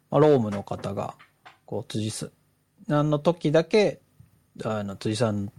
[0.09, 1.15] まあ、労務の方が、
[1.65, 2.27] こう、辻さ
[2.89, 3.99] んの時だけ、
[4.63, 5.51] あの、辻さん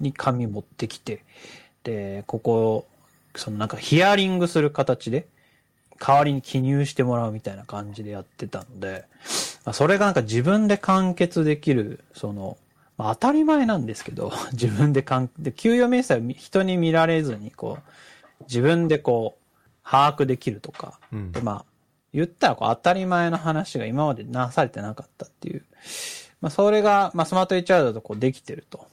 [0.00, 1.24] に紙持ってきて、
[1.84, 2.86] で、ここ、
[3.36, 5.28] そのなんかヒアリングする形で、
[6.00, 9.04] 代わりに記入してもらうみたいな感じでやってたので、
[9.64, 12.56] まあそれがなんか自分で完結できる、その、
[12.96, 21.64] まあ、当たり前なんですけど、 自分で完、で、給与明細を人に見られずに、こう、自分でこう、把握できるとか、うんで、まあ、
[22.12, 25.64] 言ったらこう当たり前の話が今までなされてなかったっていう。
[26.40, 28.86] まあ、それが、まあ、スマート HR だとこうできてると。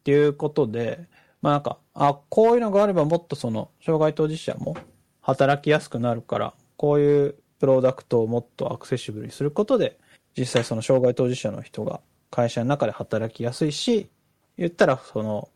[0.00, 1.06] っていうことで、
[1.42, 4.76] まあなんか、あ、こういうのがあればもっとその、障害当事者も
[5.20, 9.98] 働きやすくなるから、こういうプロダクトをもっとアクセシブルにすることで、
[10.36, 14.08] 実際その障害当事者の人が会社の中で働きやすいし、
[14.56, 15.48] 言ったらその、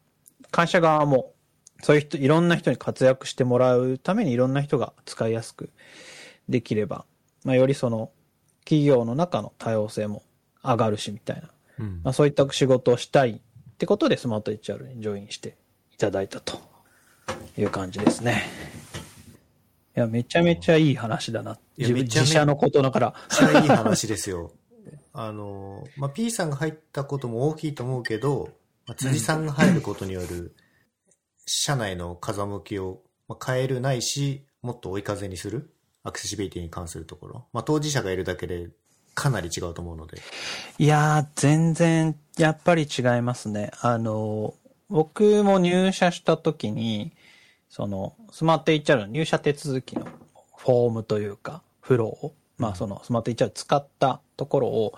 [0.51, 1.33] 会社側も、
[1.83, 5.71] そういう人、いろんな人に活躍してもらうためにいろんな人が使いやすく
[6.49, 7.05] できれば、
[7.45, 8.11] まあよりその、
[8.65, 10.23] 企業の中の多様性も
[10.63, 11.51] 上がるしみたいな。
[11.79, 13.31] うんまあ、そういった仕事をしたい
[13.75, 15.57] ってことでスマート HR にジョインして
[15.93, 16.59] いただいたと
[17.59, 18.45] いう感じですね。
[19.97, 21.59] いや、めちゃめちゃいい話だな。
[21.79, 23.15] 自分めちゃめ自社のことだから。
[23.41, 24.53] めっちゃいい話ですよ。
[25.13, 28.51] あの、まあ、P さんが入ったことも大きいと思うけど、
[28.87, 30.55] まあ、辻さんが入ることによる、
[31.47, 35.71] 社内の風向きをまあ変えるないし、もっと追い風にする、
[36.03, 37.47] アクセシビリティに関するところ？
[37.53, 38.71] まあ、当事者がいるだけで
[39.15, 40.21] かなり違うと思うので。
[40.79, 43.71] いやー、全然、やっぱり違いますね。
[43.81, 44.55] あの、
[44.89, 47.13] 僕も入社した時に、
[47.75, 50.07] その、スマート HR の入社手続きの
[50.57, 54.95] フォームというか、フローを、まあそのスマート HR 使ったところを、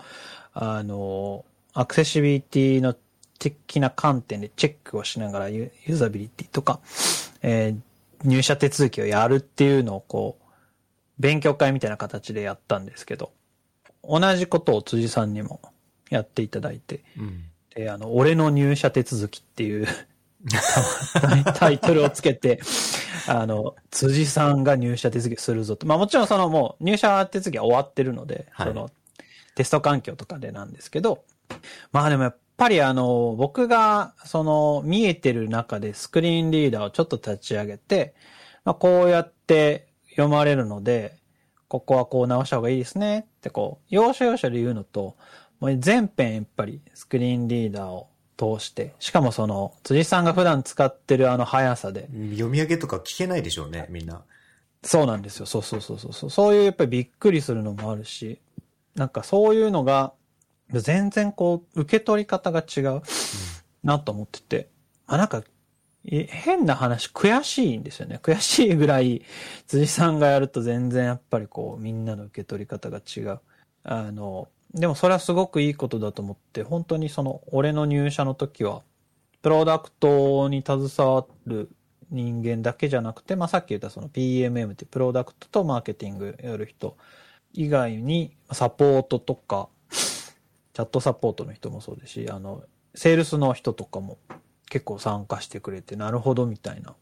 [0.53, 2.95] あの、アクセシビリティの
[3.39, 6.79] 的な観点でチェックをしながらユユーザビリティとか、
[7.41, 7.79] えー
[8.23, 10.43] 入社手続きをやるっていうのをこう、
[11.19, 13.31] 勉強会みたいな形でやったんですけど、
[14.03, 15.61] 同じことを辻さんにも
[16.09, 17.43] やっていただいて、うん。
[17.75, 19.87] で、あの、俺の入社手続きっていう
[21.55, 22.61] タイトルをつけて、
[23.27, 25.87] あの、辻さんが入社手続きするぞと。
[25.87, 28.89] まあもちろんそのもう入社手続きは終わってるので、はいその
[29.55, 31.23] テスト環境とかでなんですけど、
[31.91, 38.13] まあでもやっぱりあの、僕がその見えてる中でスクリーンリーダーをちょっと立ち上げて、
[38.65, 41.17] まあこうやって読まれるので、
[41.67, 45.17] ここはこう直した方がいいですねってこう、要所要所で言うのと、
[45.59, 54.23] もう全編やっぱりスクリーンリーダーを通して、しかもその、辻さんが普段使ってるあの速さで、読み上げとか聞けないでしょうね、みんな。
[54.83, 55.45] そうなんですよ。
[55.45, 56.29] そうそうそうそうそう。
[56.29, 58.39] そういうやっぱりびっくりするのもあるし、
[58.95, 60.13] なんかそういうのが、
[60.71, 63.01] 全然こう、受け取り方が違う
[63.83, 64.69] なと思ってて、
[65.07, 65.43] あ、なんか、
[66.03, 68.19] い変な話、悔しいんですよね。
[68.21, 69.23] 悔しいぐらい、
[69.67, 73.39] 辻さんがやると全然やっぱりこう、みんなの受け取り方が違う。
[73.83, 78.83] あの、でもそれはすごくいいことだと思って、本当にその、俺の入社の時は、
[79.41, 81.69] プロダクトに携わる
[82.09, 86.97] 人間だけじゃなくて、まあ、さっき言ったその PMM ってプロダクトとマーケティングやる人
[87.53, 94.17] 以外に、サポートとか、チャットサポートの人もそうですし、あの、セールスの人とかも
[94.69, 96.95] 結構参加してくれて、なるほどみたいな。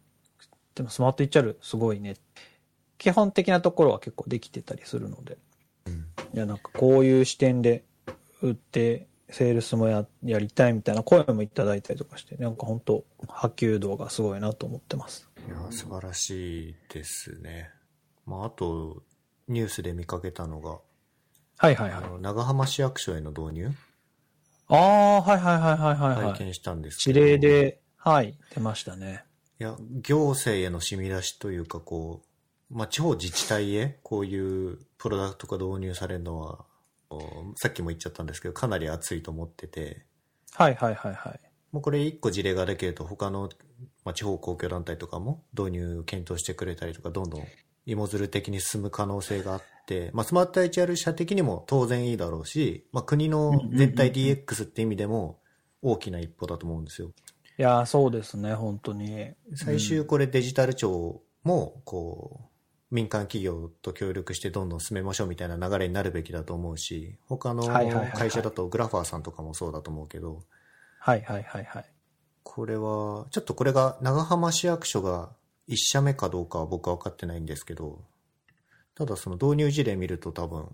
[0.75, 2.15] でもスマート HR すごいね。
[2.97, 5.37] 基本的なところは結構できてたりするので。
[6.35, 7.83] うんいや、なんかこういう視点で
[8.41, 15.29] 売って、セールスもややりたいみたいな声もいただいたりとかして、なんか本当波及度がすごいなと思ってます。
[15.47, 17.69] いや、素晴らしいですね。
[18.25, 19.03] まあ、あと、
[19.47, 20.79] ニュースで見かけたのが、
[21.57, 21.91] はいはいはい。
[21.91, 23.71] あの、長浜市役所への導入、
[24.67, 26.33] ああ、はいはいはいはいはい、はい。
[26.33, 27.19] 体験したんですけど。
[27.19, 29.23] 指令で、はい、出ましたね。
[29.59, 32.24] いや、行政への染み出しというか、こう、
[32.75, 36.65] まあ、地方自治体へこういうプロダクトが導入されるのは、
[37.09, 37.21] お
[37.55, 40.05] さっきも言っちゃったんですけど、かなり熱いと思ってて、
[40.51, 41.39] はいはいはいはい。
[41.71, 43.49] もうこれ一個事例ができると他の、
[44.03, 47.43] まあ、地方公共団体とかも導入検討してくれたりとか、どんどん
[47.85, 55.39] 芋づる的に進む可能性があって、まあ、スマート HR 社的にも当然いいだろうし、まあ、国の全体 DX って意味でも
[55.81, 57.11] 大きな一歩だと思うんですよ。
[57.57, 59.31] いやー、そうですね、本当に。
[59.53, 62.54] 最終これデジタル庁も、こう、
[62.95, 70.39] 民間企業と協力してどんどん進めましょうみたいな流れになるべきだと思うし、他の会社だとグラファーさんとかもそうだと思うけど、
[70.99, 71.85] はいはいはいはい。
[72.43, 75.29] これは、ちょっとこれが長浜市役所が
[75.67, 77.99] 1社目かどうかは僕は分かってないんですけど、
[78.95, 80.69] ただその導入事例見ると多分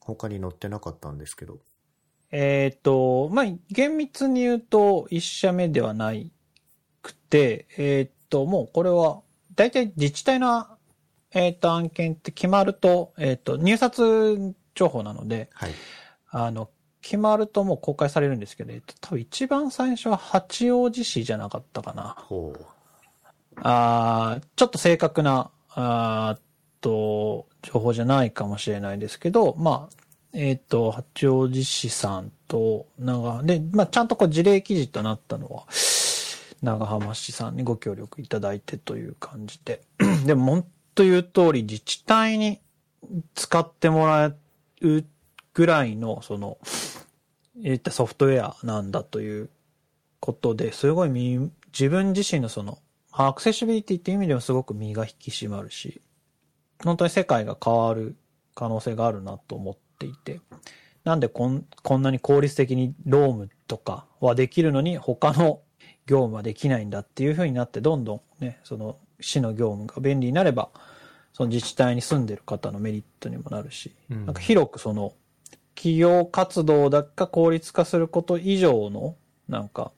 [0.00, 1.58] 他に載ってなかったんですけど、
[2.30, 6.32] えっ、と、まあ、厳密に言うと、一社目ではない
[7.00, 9.22] くて、えっ、と、もうこれは、
[9.54, 10.66] 大体自治体の、
[11.34, 15.70] えっ、と、案件って決まると、えっ、と、入札情報なので、はい。
[16.30, 16.70] あの、
[17.02, 22.16] 決まるともう公開されるんですけど、えっと、多分一番最初は八王子市じゃなかったかな。
[22.18, 22.66] ほう。
[23.56, 26.38] あーちょっと正確な、あ
[26.80, 29.96] と、情報じゃないかもしれないですけど、まあ、
[30.32, 35.66] えっ、と、八王子市さんと長、で、まあ、ちゃんとこう事例記事となったのは、
[36.62, 39.82] 長浜市さんにご協力いただいてという感じで。
[40.24, 42.60] でも、本当言う通り、自治体に
[43.34, 44.36] 使ってもらう
[45.52, 46.58] ぐらいの、その、
[47.62, 49.50] えったソフトウェアなんだという
[50.20, 52.78] ことで、すごい自分自身のその、
[53.12, 56.00] アクセシビリティっていう意味でもすごく身が引き締まるし、
[56.82, 58.16] 本当に世界が変わる
[58.54, 60.40] 可能性があるなと思っていて、
[61.04, 65.60] なんでこんこんなに効率的にロームとかはできるのに他の
[66.06, 70.70] 業務はできないんだっていう風になってどんどんね、その市の業務が便利になれば、
[71.32, 75.14] その自治体に住んでる方のメリットにもなるし、うんなんか広くその
[75.74, 79.16] 企業活動だけ効率化すること以上の、
[79.48, 79.92] なんか、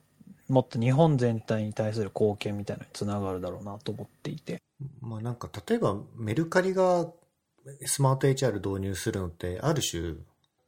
[0.49, 4.61] もっと日本全体に対する貢献みたいなのにつながるだろうなと思っていて。
[5.01, 7.07] まあなんか例えばメルカリが
[7.85, 10.15] スマート HR 導入するのってある種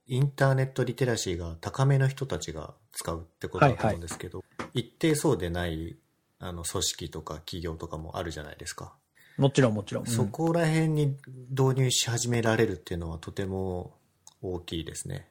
[0.07, 5.95] インターネットリテラシーが高めの人たちが使うってことだと思うんですけど、一定そうでない
[6.39, 8.93] あの組織とか企業とかもあるじゃないですか、
[9.37, 10.05] もちろんもちろん。
[10.05, 11.15] そこら辺に
[11.49, 13.93] 導入し始められるっていうのはとても
[14.41, 15.27] 大きいですね。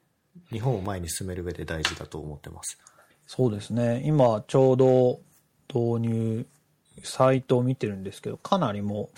[0.51, 2.79] 日本を前に進める上で大事だと思ってます。
[3.27, 4.01] そうですね。
[4.05, 5.19] 今ちょうど
[5.73, 6.45] 導入
[7.03, 9.17] サイトを見てるんですけど、かなりもう、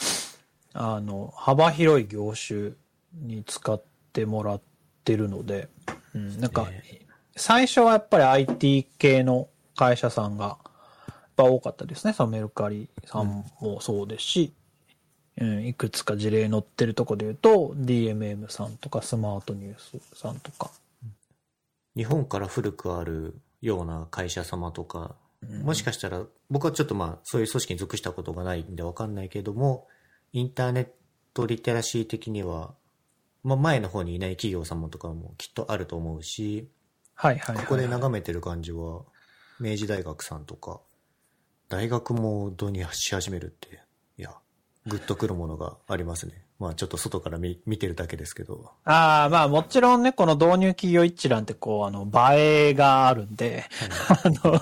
[0.73, 2.71] あの、幅広い業種
[3.13, 3.81] に使っ
[4.13, 4.61] てもらっ
[5.03, 5.69] てるので、
[6.13, 6.67] うん、なんか、
[7.35, 10.57] 最初はやっぱり IT 系の会社さんが、
[11.43, 12.13] ぱ多かったですね。
[12.13, 14.53] そのメルカリさんもそうですし、
[15.37, 20.71] うん、いくつか事例載ってるとこで言うと、DMM さんとかスマートニュースさんとか、
[21.95, 25.15] 日本から古くあるような会社様とか
[25.63, 29.87] もしかしたら、僕はちょっとまあ、そういう組織に属したことがないんでわかんないけれども、
[30.33, 30.87] インターネッ
[31.33, 32.73] トリテラシー的には、
[33.43, 36.69] まあ前の方にいない企業様とかもきっとあると思うし、
[37.15, 37.65] はいはいはい。
[37.65, 39.01] ここで眺めてる感じは、
[39.59, 40.79] 明治大学さんとか、
[41.71, 43.79] 大学も導入し始めるって、
[44.17, 44.31] いや、
[44.87, 46.43] グッとくるものがありますね。
[46.59, 48.71] まあちょっと外から見見てるだけですけど。
[48.83, 52.05] ああ、まあもちろんね、この導入企業一覧ってこう、あの、
[52.35, 53.63] 映えがあるんで、
[54.09, 54.61] あの、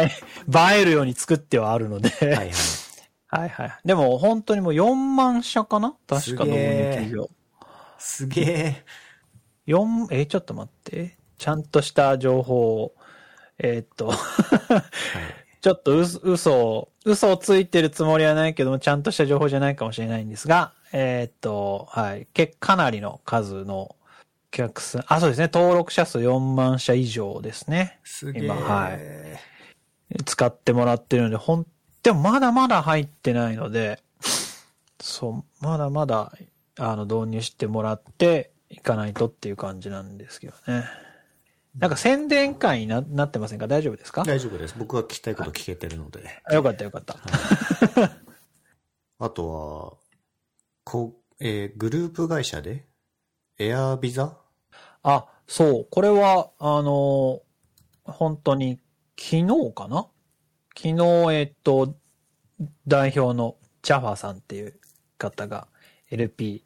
[0.00, 2.52] 映え、映えるように作ってはあるので、はいはい。
[3.28, 3.78] はいはい。
[3.84, 5.94] でも本当にもう4万社かな？
[6.06, 7.28] 確か導入企業。
[7.98, 8.84] すげえ。
[9.66, 11.18] 4、えーちょっと待って。
[11.36, 12.94] ちゃんとした情報を、
[13.58, 14.10] えーっと、
[15.66, 22.28] ちょっと嘘嘘を、嘘をついてるつもりはないけども、ちゃんとした情報じゃないかもしれないんですが、えーっと、はい。
[22.32, 23.96] け、かなりの数のお
[24.52, 25.50] 客さん、あ、そうですね。
[25.52, 27.98] 登録者数4万社以上ですね。
[28.04, 28.44] すげえ。
[28.44, 28.98] 今はい
[30.24, 31.66] 使ってもらってるので、ほん、
[32.04, 34.00] でもまだまだ入ってないので、
[35.00, 36.32] そう、まだまだ、
[36.78, 40.84] あの、導入してもらっていかないとっていう感じなんですけどね。
[41.78, 43.66] なんか宣伝会にななってませんか？
[43.68, 44.24] 大丈夫ですか？
[44.24, 44.74] 大丈夫です。
[44.78, 46.20] 僕が聞きたいこと聞けてるので。
[46.44, 47.16] あよかったよかった。
[49.18, 49.92] あとは、
[50.84, 52.86] こう、えーグループ会社で、
[53.58, 54.38] エアビザ？
[55.02, 57.42] あ、そう、これは、あの、
[58.04, 58.78] 本当に
[59.18, 60.06] 昨日かな？
[60.76, 61.96] 昨日、えっと、
[62.86, 64.78] 代表のチャファーさんっていう
[65.18, 65.68] 方が
[66.10, 66.64] LP、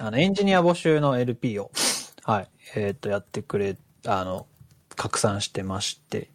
[0.00, 1.70] あの、エンジニア募集の LP を、
[2.24, 4.46] はい、えっと、やってくれ、あの、
[4.96, 6.30] 拡散してまして、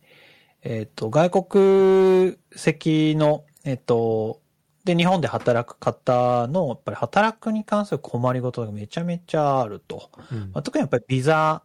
[0.62, 4.42] えっと、外国籍の、えっと、
[4.86, 10.10] で、日本で働く方の、やっぱり働くに関する困りごとがめちゃめちゃあると。
[10.32, 11.64] うんまあ、特にやっぱりビザ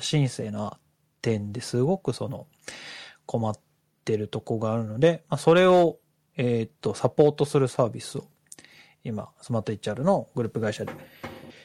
[0.00, 0.76] 申請の
[1.22, 2.46] 点ですごくその
[3.26, 3.54] 困っ
[4.04, 5.98] てるとこがあるので、まあ、それを、
[6.36, 8.24] えーっと、サポートするサービスを
[9.04, 10.92] 今、スマート HR のグループ会社で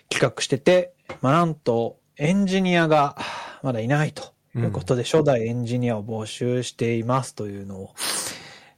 [0.09, 3.17] 企画してて、まあ、なんとエンジニアが
[3.63, 7.95] まだいないということで、初代エンジニアを募集していますというのを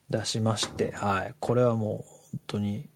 [0.09, 1.35] 出しまして、はい。
[1.39, 2.89] これはもう本当に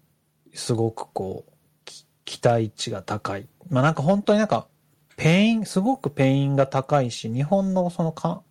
[0.54, 1.52] すごくこう、
[1.84, 3.48] き期待値が高い。
[3.70, 4.68] まあなんか本当になんか、
[5.16, 8.42] pain、すごく pain が高いし、日本のそのか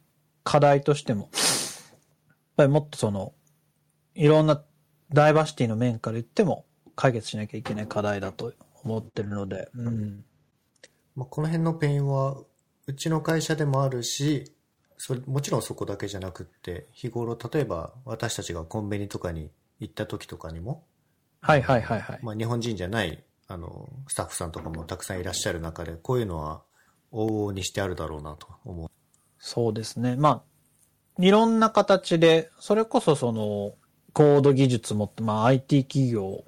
[0.44, 1.32] 課題としても、やっ
[2.58, 3.34] ぱりもっとその、
[4.16, 4.62] いろんな
[5.14, 10.24] ダイバーシティの面から言っても解決しなきゃいけない課題だと思ってるので、うん。
[11.16, 12.38] まあ、この辺の pain は、
[12.88, 14.54] うちの会社でもあるし、
[14.98, 20.84] それもちろんそこだけじゃなくって、日頃、例えば私たちがコンビニとかに行った時とかにも、
[21.42, 22.20] はいはいはいはい。
[22.24, 26.62] まあ、日本人じゃない、あの、スタッフさんとかもたくさんいらっしゃる中で、こういうのは
[27.12, 28.90] 往々にしてあるだろうなと思う。
[29.38, 30.16] そうですね。
[30.16, 30.44] ま
[31.20, 33.74] あ、いろんな形で、それこそその、
[34.14, 36.46] コード技術もって、まあ IT 企業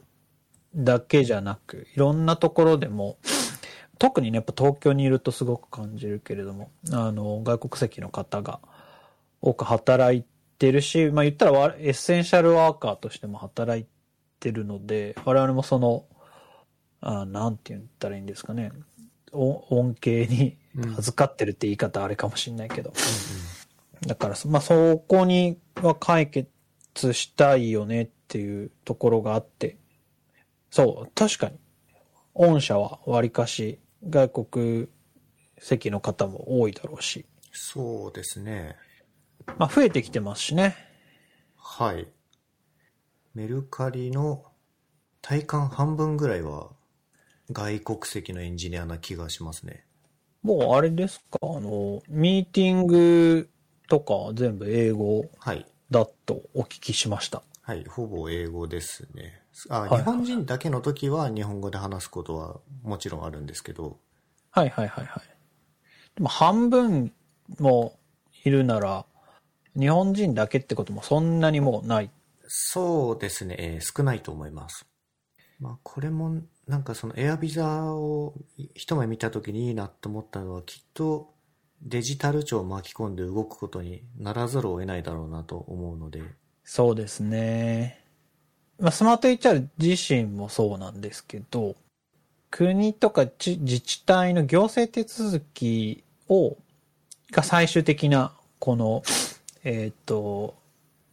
[0.73, 3.17] だけじゃなく、いろんなところでも、
[3.99, 8.60] 特にね、やっぱ東京にいるとすごく感じるけれども、あの、外国籍の方が
[9.41, 10.23] 多く働い
[10.57, 13.86] てるし、まあ言ったらわエッセンシャルワーカーとしても働い
[14.39, 16.05] てるので、我々もその、
[17.01, 18.71] あなんて言ったらいいんですかね、
[19.31, 20.57] お恩恵に
[20.97, 22.93] 預かってるって言い方あれかもしれないけど、
[24.05, 26.49] だから、まあ、そこには解決
[27.13, 29.77] したいよねっていうところがあって、
[30.69, 31.57] そう、確かに、
[32.33, 33.79] 御社は割かし
[34.10, 34.88] 外国
[35.60, 38.76] 籍の方も多いだろうし、そうですね。
[39.58, 40.76] まあ、増えてきてますしね。
[41.56, 42.08] はい。
[43.34, 44.46] メルカリの
[45.22, 46.70] 体感半分ぐらいは
[47.52, 49.86] 外国籍のエンジニアな気がしますね。
[50.43, 53.50] もうあれですか、あの、ミーティング
[53.89, 55.65] とか全部英語はい。
[55.89, 57.43] だとお聞きしました。
[57.62, 57.86] はい。
[57.86, 59.41] ほぼ英語ですね。
[59.70, 63.98] あ、はい日本人だけの時は日本語で話すことはもちろんあるんですけど、
[64.52, 65.24] はいはいはいはい。
[66.15, 67.13] でも半分
[67.60, 67.98] も
[68.43, 69.06] いるなら、
[69.78, 72.12] 日本人だけってこともそんなにもうない。
[72.48, 74.86] そうですね、えー少ないと思います。
[75.60, 78.36] まあ、これも、なんかそのエアビザを
[78.75, 81.34] 一目見た時にいいなと思ったのは、きっと
[81.81, 86.21] デジタル庁を巻き込んで動くことにならざるを得ないだろうなと思うので、
[86.63, 88.06] そうですね。
[88.80, 91.75] まあ、スマート HR 自身もそうなんですけど、
[92.52, 96.58] 国とか自自治体の行政手続きを、
[97.32, 99.04] が最終的な、この、
[99.63, 100.56] えっ、と、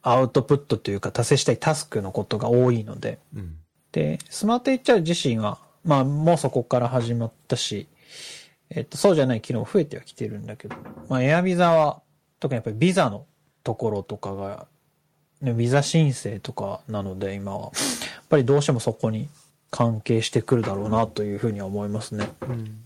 [0.03, 3.57] アウトプットというか達成したいタスクのことが多いので、うん。
[3.93, 7.89] で、スマート HR 自身は、まあ、もうそこから始まったし、
[8.71, 10.77] えっと、そうじゃない機能増えてはきてるんだけど、
[11.09, 12.03] まあ、エアビザは、
[12.39, 13.25] 特にやっぱりビザの
[13.63, 14.67] ところとかが、
[15.45, 17.71] ね、ビザ申請とかなので今は、やっ
[18.29, 19.29] ぱりどうしてもそこに
[19.71, 22.33] 関係してくるだろうなというふうには思いますね。
[22.43, 22.81] うん。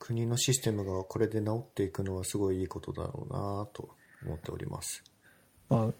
[0.00, 3.88] 国のシステムがこれで治っていくのはすごいいいことだろうなと
[4.26, 5.04] 思っております。
[5.68, 5.92] ま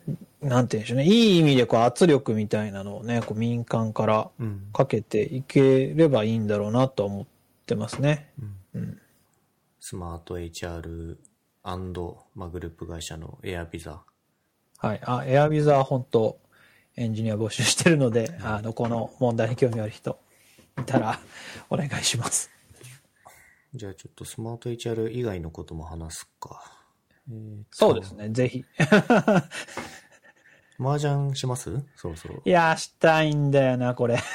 [0.43, 1.05] あ、なんて言うんでしょうね。
[1.05, 4.69] いい意味でこう圧力みたいなのをね、こう民間からうん。
[4.73, 7.27] かけていければいいんだろうなとは思っ
[7.67, 8.31] てますね。
[8.75, 9.01] うんうん。
[9.79, 11.17] スマート HR&
[12.35, 14.03] まあ、グループ会社のエアビザ。
[14.85, 15.01] はい。
[15.05, 16.39] あ、エアビザは本当
[16.97, 20.19] エンジニア募集してるので、あの、この問題に興味ある人
[20.79, 21.19] いたら
[21.71, 22.51] お願いします。
[23.75, 26.63] じゃあちょっとスマート HR 以外のことも話すか。
[27.29, 28.13] えーとそうです。
[28.13, 28.29] ね。
[28.31, 28.65] ぜひ。
[30.79, 31.71] 麻雀します？
[31.97, 32.43] そろそろ。
[32.45, 34.19] いやー、したいんだよな、これ。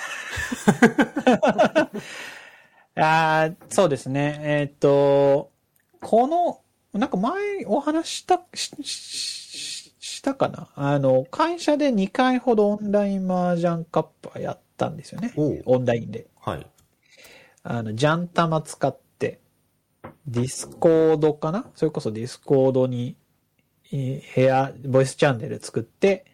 [2.96, 4.40] あーそうですね。
[4.42, 5.52] えーっと、
[6.02, 6.62] この、
[7.00, 9.39] なんか前お話しした、し、し
[10.20, 10.68] したかな？
[10.76, 15.34] あの、会社で2回ほどオンライン麻雀カップはやったんですよね。
[15.38, 16.28] オンラインで。
[16.40, 16.68] はい。
[17.64, 19.40] あの、ジャンタマ使って、
[20.28, 21.66] Discord かな？
[21.74, 23.16] それこそ Discord に、
[23.92, 26.26] えー部屋、ボイスチャンネル作って、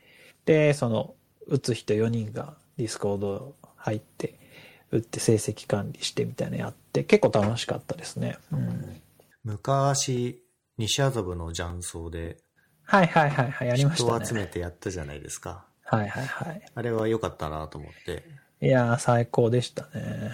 [0.46, 1.14] で、その、
[1.48, 4.40] 打つ人4人が Discord 入って、
[4.92, 8.38] 打って成績管理してみたいなのやって、結構楽しかったですね。
[8.52, 9.02] うん。
[9.44, 10.42] 昔、
[10.78, 12.38] 西麻布の雀荘で
[12.86, 14.42] はいはいはいはい、やりまし人を集たね。
[14.42, 15.66] めてやったじゃないですか。
[15.84, 16.62] はいはいはい。
[16.74, 18.24] あれは良かったなと思って。
[18.62, 20.32] いやー、最高でしたね。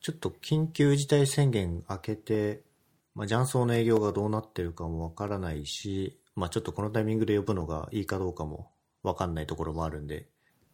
[0.00, 2.62] ちょっと緊急事態宣言明けて、
[3.14, 8.70] まあ、雀荘の営業がどうなってるかもわからないし、まあ、ちょっとこのタイミングで呼ぶのがいいかどうかも
[9.02, 10.26] わかんないところもあるんで、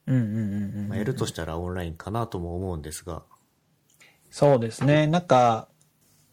[0.07, 0.89] うんうんうんうん。
[0.89, 3.23] まあ、やるとしたらオンラインかなとも思うんですが、
[4.31, 5.07] そうですね。
[5.07, 5.69] なんか、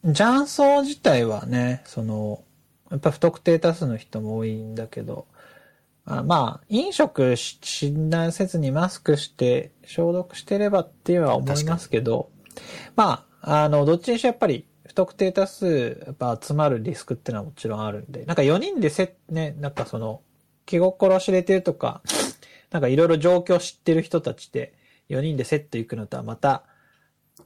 [0.04, 2.44] 雀荘自体はね、その、
[2.92, 5.28] やっぱ不特定多数の人も多いんだけど、
[6.06, 12.30] あまあ、飲食し診断せずにマスクして消毒してればっていうのは思いますけど、
[12.96, 20.22] まあ、あの、どっちにしろやっぱり不特定多数やっぱ集まるリスクっていうのはもちろんあるんで、なんか4人でせ、ね、なんかその、
[20.66, 22.02] 気心知れてるとか、
[22.72, 24.74] なんかいろいろ状況知ってる人たちで
[25.10, 26.64] 4人でセット行くのとはまた、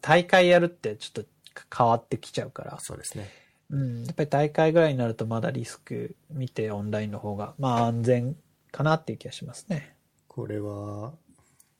[0.01, 1.29] 大会やるってちょっと
[1.75, 3.29] 変わってきちゃうから、そうですね。
[3.71, 8.35] うん、やっぱり大会ぐらいになるとまだリスク見てオンラインの方が、まあ安全
[8.71, 9.95] かなっていう気がしますね。
[10.27, 11.13] これは、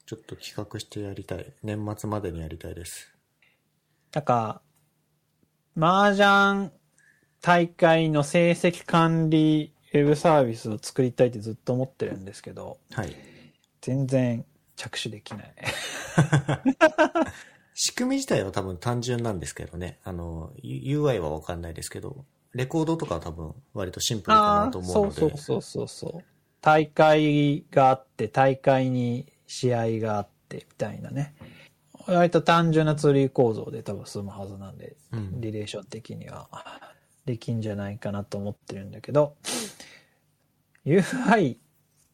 [0.06, 1.54] ちょっと企画してやりたい。
[1.64, 3.14] 年末までにやりたいです。
[4.14, 4.62] なんか、
[5.78, 6.72] 麻雀
[7.42, 13.16] 大会の成績管理ウェブサービスを作りたいってずっと思ってるんですけど、はい。
[13.82, 15.54] 全然着手できない。
[17.74, 20.00] 仕組み自体は多分単純なんですけどね。
[20.04, 25.20] あの、U- UI はわかんないですけど、レコードとかは多分割とシンプルかなと思うので。
[25.20, 26.24] そうそうそうそうそう。
[26.62, 31.34] 大会があって、大会に試合があって、みたいなね。
[32.08, 36.50] 割と単純なツリー構造で多分済むはずなんで、うんリレーション的には
[37.26, 39.36] できんじゃないかなと思ってるんだけど、
[40.86, 41.58] UI、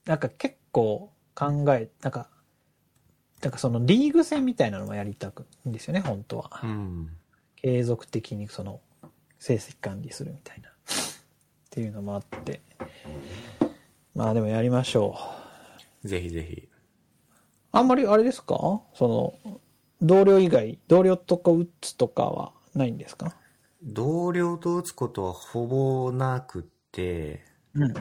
[0.06, 2.30] なんか結構考え、なんか、
[3.42, 6.62] なんかそのリーグ戦みたいなのもやりたくんですよね、本当は。
[6.64, 7.10] うん。
[7.56, 8.82] 継続的にその
[9.40, 10.74] 成績管理するみたいなっ
[11.70, 12.62] ていうのもあって
[14.16, 15.18] まあでもやりましょ
[16.04, 16.68] うぜひぜひ。
[17.72, 18.82] あんまりあれですか？
[18.94, 19.60] その
[20.02, 23.36] 同僚以外同僚とか打つとかはないんですか？
[23.84, 27.94] 同僚と打つことはほぼなくて、うんうん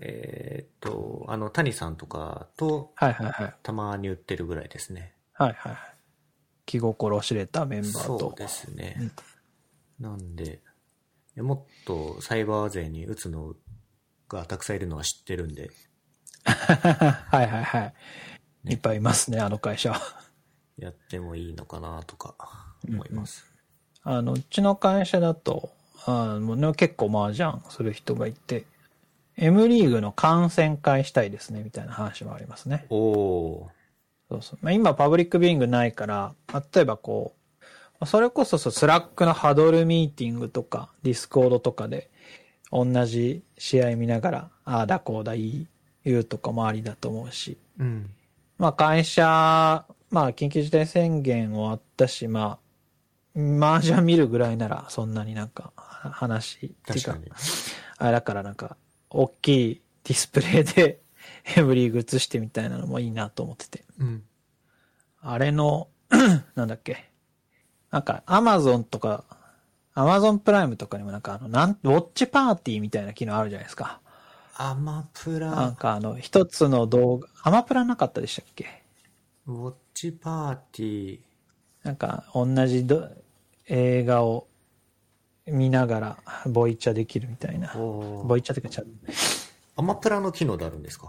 [0.00, 3.54] えーっと、あの、谷さんとかとはいはいはい。
[3.62, 5.14] たまに打ってるぐらいですね。
[5.34, 5.78] はいはいはい
[6.66, 8.18] 気心知れたメンバーと。
[8.18, 9.10] そうですね。
[9.98, 10.60] なんで、
[11.36, 13.54] もっとサイバー勢に打つの
[14.28, 15.70] がたくさんいるのは知ってるんで、
[16.44, 17.94] はいはいはい。
[18.72, 19.92] いっぱいいますねあの会社。
[19.92, 20.00] は
[20.76, 22.34] やってもいいのかなとか
[22.88, 23.44] 思います。
[24.02, 25.70] あのうちの会社だと
[26.06, 28.64] あもうね結構麻雀する人がいて
[29.36, 33.70] M リーグの観戦会したいですねみたいな話もありますねおお
[34.30, 34.58] そうそう。
[34.62, 36.34] まあ、今、パブリックビューイングないから、
[36.74, 37.34] 例えばこ
[38.00, 42.10] う、それこそそう Slack の huddle meeting とか、 Discord とかで、
[42.70, 45.66] 同じ試合見ながら、ああだこうだいい、
[46.04, 47.82] 言うとかもありだと思うし、ー。
[47.82, 48.10] うん。
[48.56, 52.58] まあ会社、まあ緊急事態宣言終わったし、ま
[53.36, 53.40] あ、
[53.76, 57.32] 麻雀見るぐらいならそんなになんか話、っていうか確かに。
[57.98, 58.76] あれだからなんか、
[59.10, 61.00] 大きいディスプレイで
[61.56, 63.84] エブリーグ映してみたいなのもいいなと思ってて。
[63.98, 64.24] うん。
[65.20, 65.88] あれの、
[66.54, 67.10] なんだっけ。
[67.90, 69.24] なんか、アマゾンとか、
[69.94, 74.00] アマゾンプライムとかにもなんかあの、なん、ウォッチパーティーみたいな機能あるじゃないですか。
[74.56, 78.82] アマプなんラ、かあの、一つの動画、アマプラなかったでしたっけ？
[79.46, 81.20] ウォッチパーティー、
[81.82, 83.10] なんか同じど
[83.66, 84.46] 映画を
[85.46, 87.72] 見ながらボイチャできるみたいな。
[87.74, 88.82] ボイチャってかちゃ
[89.76, 91.08] アマプラの機能であるんですか？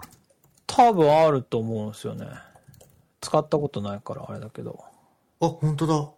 [0.68, 2.28] 多分あると思うんですよね。
[3.20, 4.84] 使ったことないからあれだけど。
[5.42, 6.10] あ、本当だ。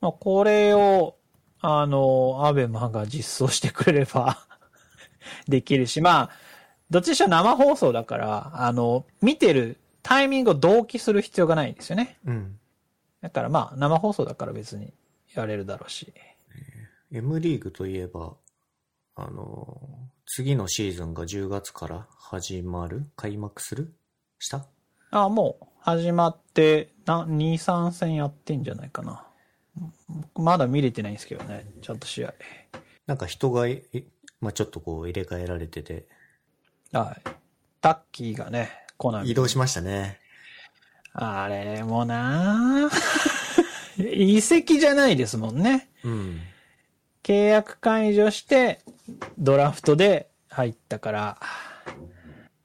[0.00, 1.16] まあ、これを、
[1.60, 4.38] あの、アベマが実装してくれれば
[5.48, 6.30] できるし、まあ、
[6.90, 12.18] どっちにしろ生放送だから、あの、見てるタイミングを同期する必要がないんですよね。
[12.24, 12.58] うん。
[13.20, 14.92] だからまあ、生放送だから別に
[15.34, 16.12] やれるだろうし。
[17.12, 18.34] M リーグといえば、
[19.14, 19.80] あの、
[20.26, 23.94] 次のシーズンが10月から始まる開幕する？
[24.38, 24.66] した？
[25.10, 29.26] あ、もう始まって、な、2、3戦やってんじゃないかな。
[30.34, 32.34] まだ見れてないんですけどね、ちゃんと試合。
[33.06, 33.66] なんか人が
[34.40, 36.06] まあ、ちょっとこう入れ替えられてて、
[36.92, 37.30] はい。
[37.80, 40.18] タッキーがね、コナミ移動しましたね。
[41.12, 42.90] あれもな
[43.98, 45.88] 移籍 じゃないですもんね。
[46.04, 46.40] うん。
[47.26, 48.78] 契約解除して、
[49.36, 51.40] ドラフトで入ったから、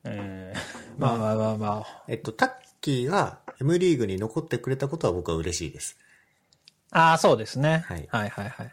[0.04, 0.54] うん、
[1.00, 2.04] まあまあまあまあ。
[2.08, 5.98] えっと、タッキーが M リーグに残ってくれたことは僕は嬉しいです。
[6.92, 7.84] ああ、そうですね。
[7.88, 8.72] はいはいはいはい。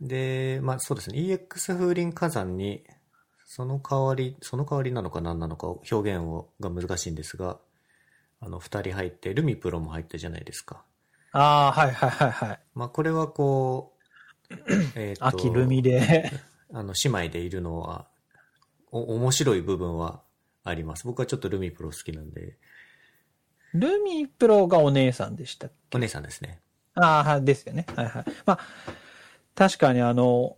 [0.00, 2.84] で、まあそうですね、EX 風林火山に、
[3.46, 7.58] その代わり、その代わりなのか何なのか表現をが難しいんですが、
[8.38, 10.84] あの、二人入って、ルミプロも入ったじゃないですか。
[11.32, 12.60] ああ、はいはいはいはい。
[12.76, 13.99] まあこれはこう、
[14.94, 16.30] えっと秋ルミで。
[16.72, 18.06] あの、姉妹でいるのは、
[18.92, 20.22] お、面白い部分は
[20.64, 21.04] あります。
[21.06, 22.56] 僕はちょっとルミプロ好きなんで、
[23.74, 25.96] ルミプロがお姉さんでしたっけ？
[25.96, 26.60] お姉さんですね。
[26.94, 27.86] ああ、ですよね。
[27.94, 28.24] はいはい。
[28.44, 28.58] まあ、
[29.54, 30.56] 確かにあの、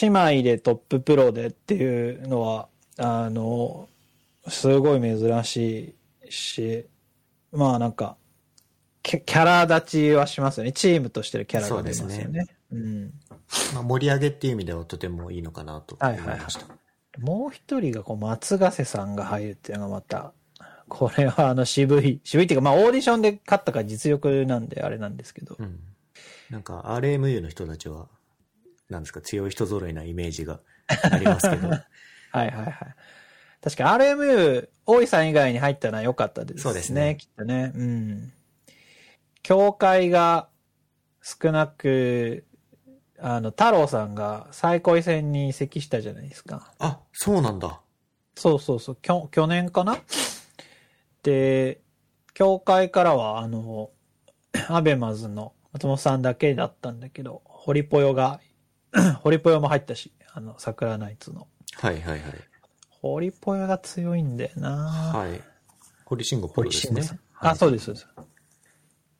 [0.00, 2.68] 姉妹でトッププロでっていうのは、
[2.98, 3.88] あの、
[4.48, 5.96] すごい珍し
[6.28, 6.86] いし、
[7.52, 8.16] まあなんか、
[9.02, 10.72] キャラ立ちはしますよね。
[10.72, 12.46] チームとしてのキャラが出ますよそうね。
[12.74, 13.12] うん。
[13.74, 16.66] まあ盛り上げっていう意味ではとてもいいのかなと思いました。
[17.18, 20.32] もう一人がこう松ヶ瀬さんが入るっていうのがまた、
[20.88, 25.56] これはあの渋い、渋いっていうかまあオーディションで勝ったから実力なんであれなんですけど。
[25.58, 25.80] うん。
[26.50, 28.08] なんか RMU の人たちは、
[28.88, 30.60] なんですか、強い人揃いなイメージが
[31.10, 31.80] ありますけど、 はい
[32.32, 32.74] はいはい。
[33.62, 36.62] 確か RMU、大井さん以外に入ったのは良かったですね。
[36.62, 37.72] そうですねきっとね。
[37.74, 38.32] うん。
[39.42, 40.48] 協会が
[41.22, 42.44] 少なく、
[43.26, 46.74] あの、太郎さんが最高位戦に移籍したじゃないですか。
[46.78, 47.80] あ、そうなんだ。
[48.34, 48.96] そうそうそう。
[49.00, 49.96] きょ去年かな？
[51.22, 51.80] で、
[52.34, 53.88] 協会からは、あの、
[54.68, 58.40] アベマズの松本さんだけだったんだけど、ホリポヨが、
[59.22, 61.48] ホリポヨも入ったし、あの、桜ナイツの。
[61.76, 62.20] はいはいはい。
[62.90, 64.70] ホリポヨが強いんだよな
[65.14, 65.40] はい。
[66.04, 68.06] 堀慎吾プロですね堀慎吾あ、そうです、そうです。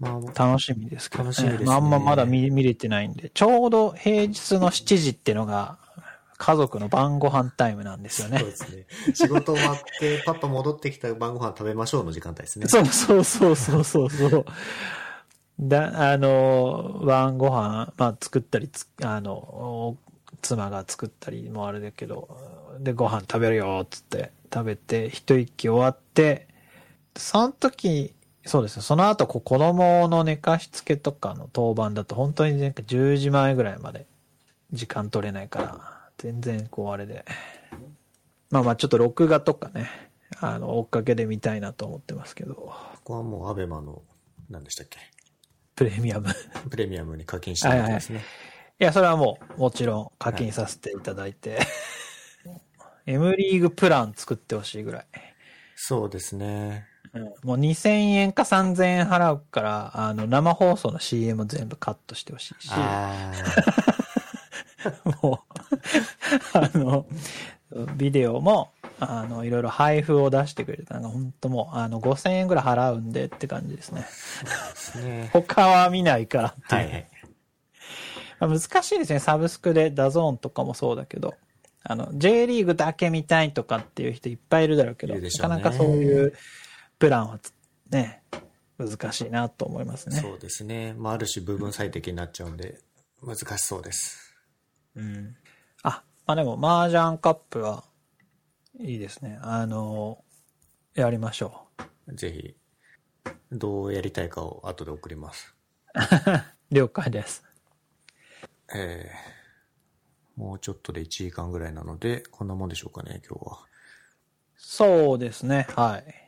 [0.05, 5.79] ま楽しみですけど、楽しみですねまああんままだ見見れてないんで、ちょうど平日の7時ってのが、
[6.37, 8.47] 家族の晩ご飯タイムなんですよあ、そね。
[8.47, 8.87] うですね。
[9.15, 12.67] 仕事終わって、パパ戻ってきた晩ご飯食べましょうの時間帯ですね。
[12.67, 14.45] そうそうそうそうそうそう。
[15.61, 19.97] だ、あの、晩ご飯、まあ作ったりつ、あの、
[20.43, 22.29] 妻が作ったりもあれだけど、
[22.81, 26.49] で、ご飯食べるよ、つって食べて、一息終わって、
[27.17, 28.15] その時、
[28.47, 34.07] そうですね、その後、こう子供の寝かしつけとかの当番だと、本当になんか10時前ぐらいまで
[34.73, 37.25] 時間取れないから、全然こうあれで。
[38.51, 39.91] まあまあちょっと録画とかね、
[40.41, 42.55] あの、追っかけで見たいなと思ってますけど。
[42.55, 42.73] こ
[43.05, 44.03] こはもうアベマの、
[44.51, 44.99] 何でしたっけ？
[45.75, 46.29] プレミアム。
[46.29, 46.33] い
[46.71, 48.23] プレミアムに課金したわけですね。
[48.79, 51.59] や、それはもう、もちろん課金させていただいて、
[53.07, 55.07] M リーグプラン作ってほしいぐらい。
[55.75, 56.87] そうですね。
[57.15, 63.33] うんもう2000円か3000円払うから、あの、生放送の CM 全部カットしてほしいし、あ
[65.23, 65.45] も
[66.53, 67.07] う、あの、
[67.97, 74.07] ビデオも、あの、いろいろ配布を出してくれて、なんか本当もう、あの、5000円ぐらい払うんでって感じですね。
[75.03, 75.31] ね。
[75.33, 76.93] 他は見ないからっていう。
[76.93, 77.07] はい
[78.41, 79.21] 難しいですね。
[79.21, 81.35] サブスクで DAZN とかもそうだけど。
[81.83, 86.35] あの、J リーグだけ見たいとかっていう人いっぱいいるだろうけど、ねなかなかそういう
[87.05, 87.53] プランはつ
[87.91, 88.23] ね、
[88.79, 90.17] 難しいなと思いますね。
[90.17, 90.95] そうですね。
[90.97, 92.81] まあ、ある種部分最適になっちゃうんで、
[93.23, 94.35] 難しそうです。
[94.97, 95.37] うん。
[95.83, 97.85] あ、まあでも、麻雀カップは
[98.81, 99.39] いいですね。
[99.43, 100.25] あの、
[100.95, 101.67] やりましょ
[102.09, 102.57] ぜひ、
[103.53, 105.55] どうやりたいかを後で送ります。
[105.95, 105.99] う。
[106.75, 107.45] 了解です。
[108.75, 113.67] えー、もうちょっとで1時間ぐらいなので、こんなもんでしょうかね、今日は。
[114.57, 115.67] そうですね。
[115.77, 116.24] はい。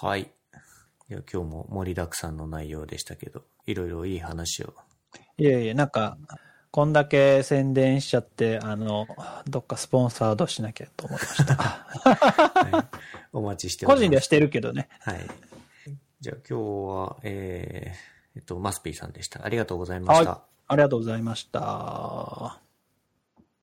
[0.00, 0.22] はい。
[0.22, 4.74] いや今日も盛りだくさんの内容でしたけど、いろいろいい話を。
[5.36, 6.16] いえいえ、なんか、
[6.70, 9.06] こんだけ宣伝しちゃって、あの、
[9.48, 11.54] どっかスポンサードしなきゃと思いました。
[11.54, 12.96] はい、
[13.32, 13.98] お待ちしております。
[13.98, 14.88] 個人ではしてるけどね。
[15.00, 15.26] はい。
[16.20, 19.44] じゃあ今日は、えー、えっと、マスピーさんでした。
[19.44, 20.30] ありがとうございました。
[20.30, 22.60] はいありがとうございました。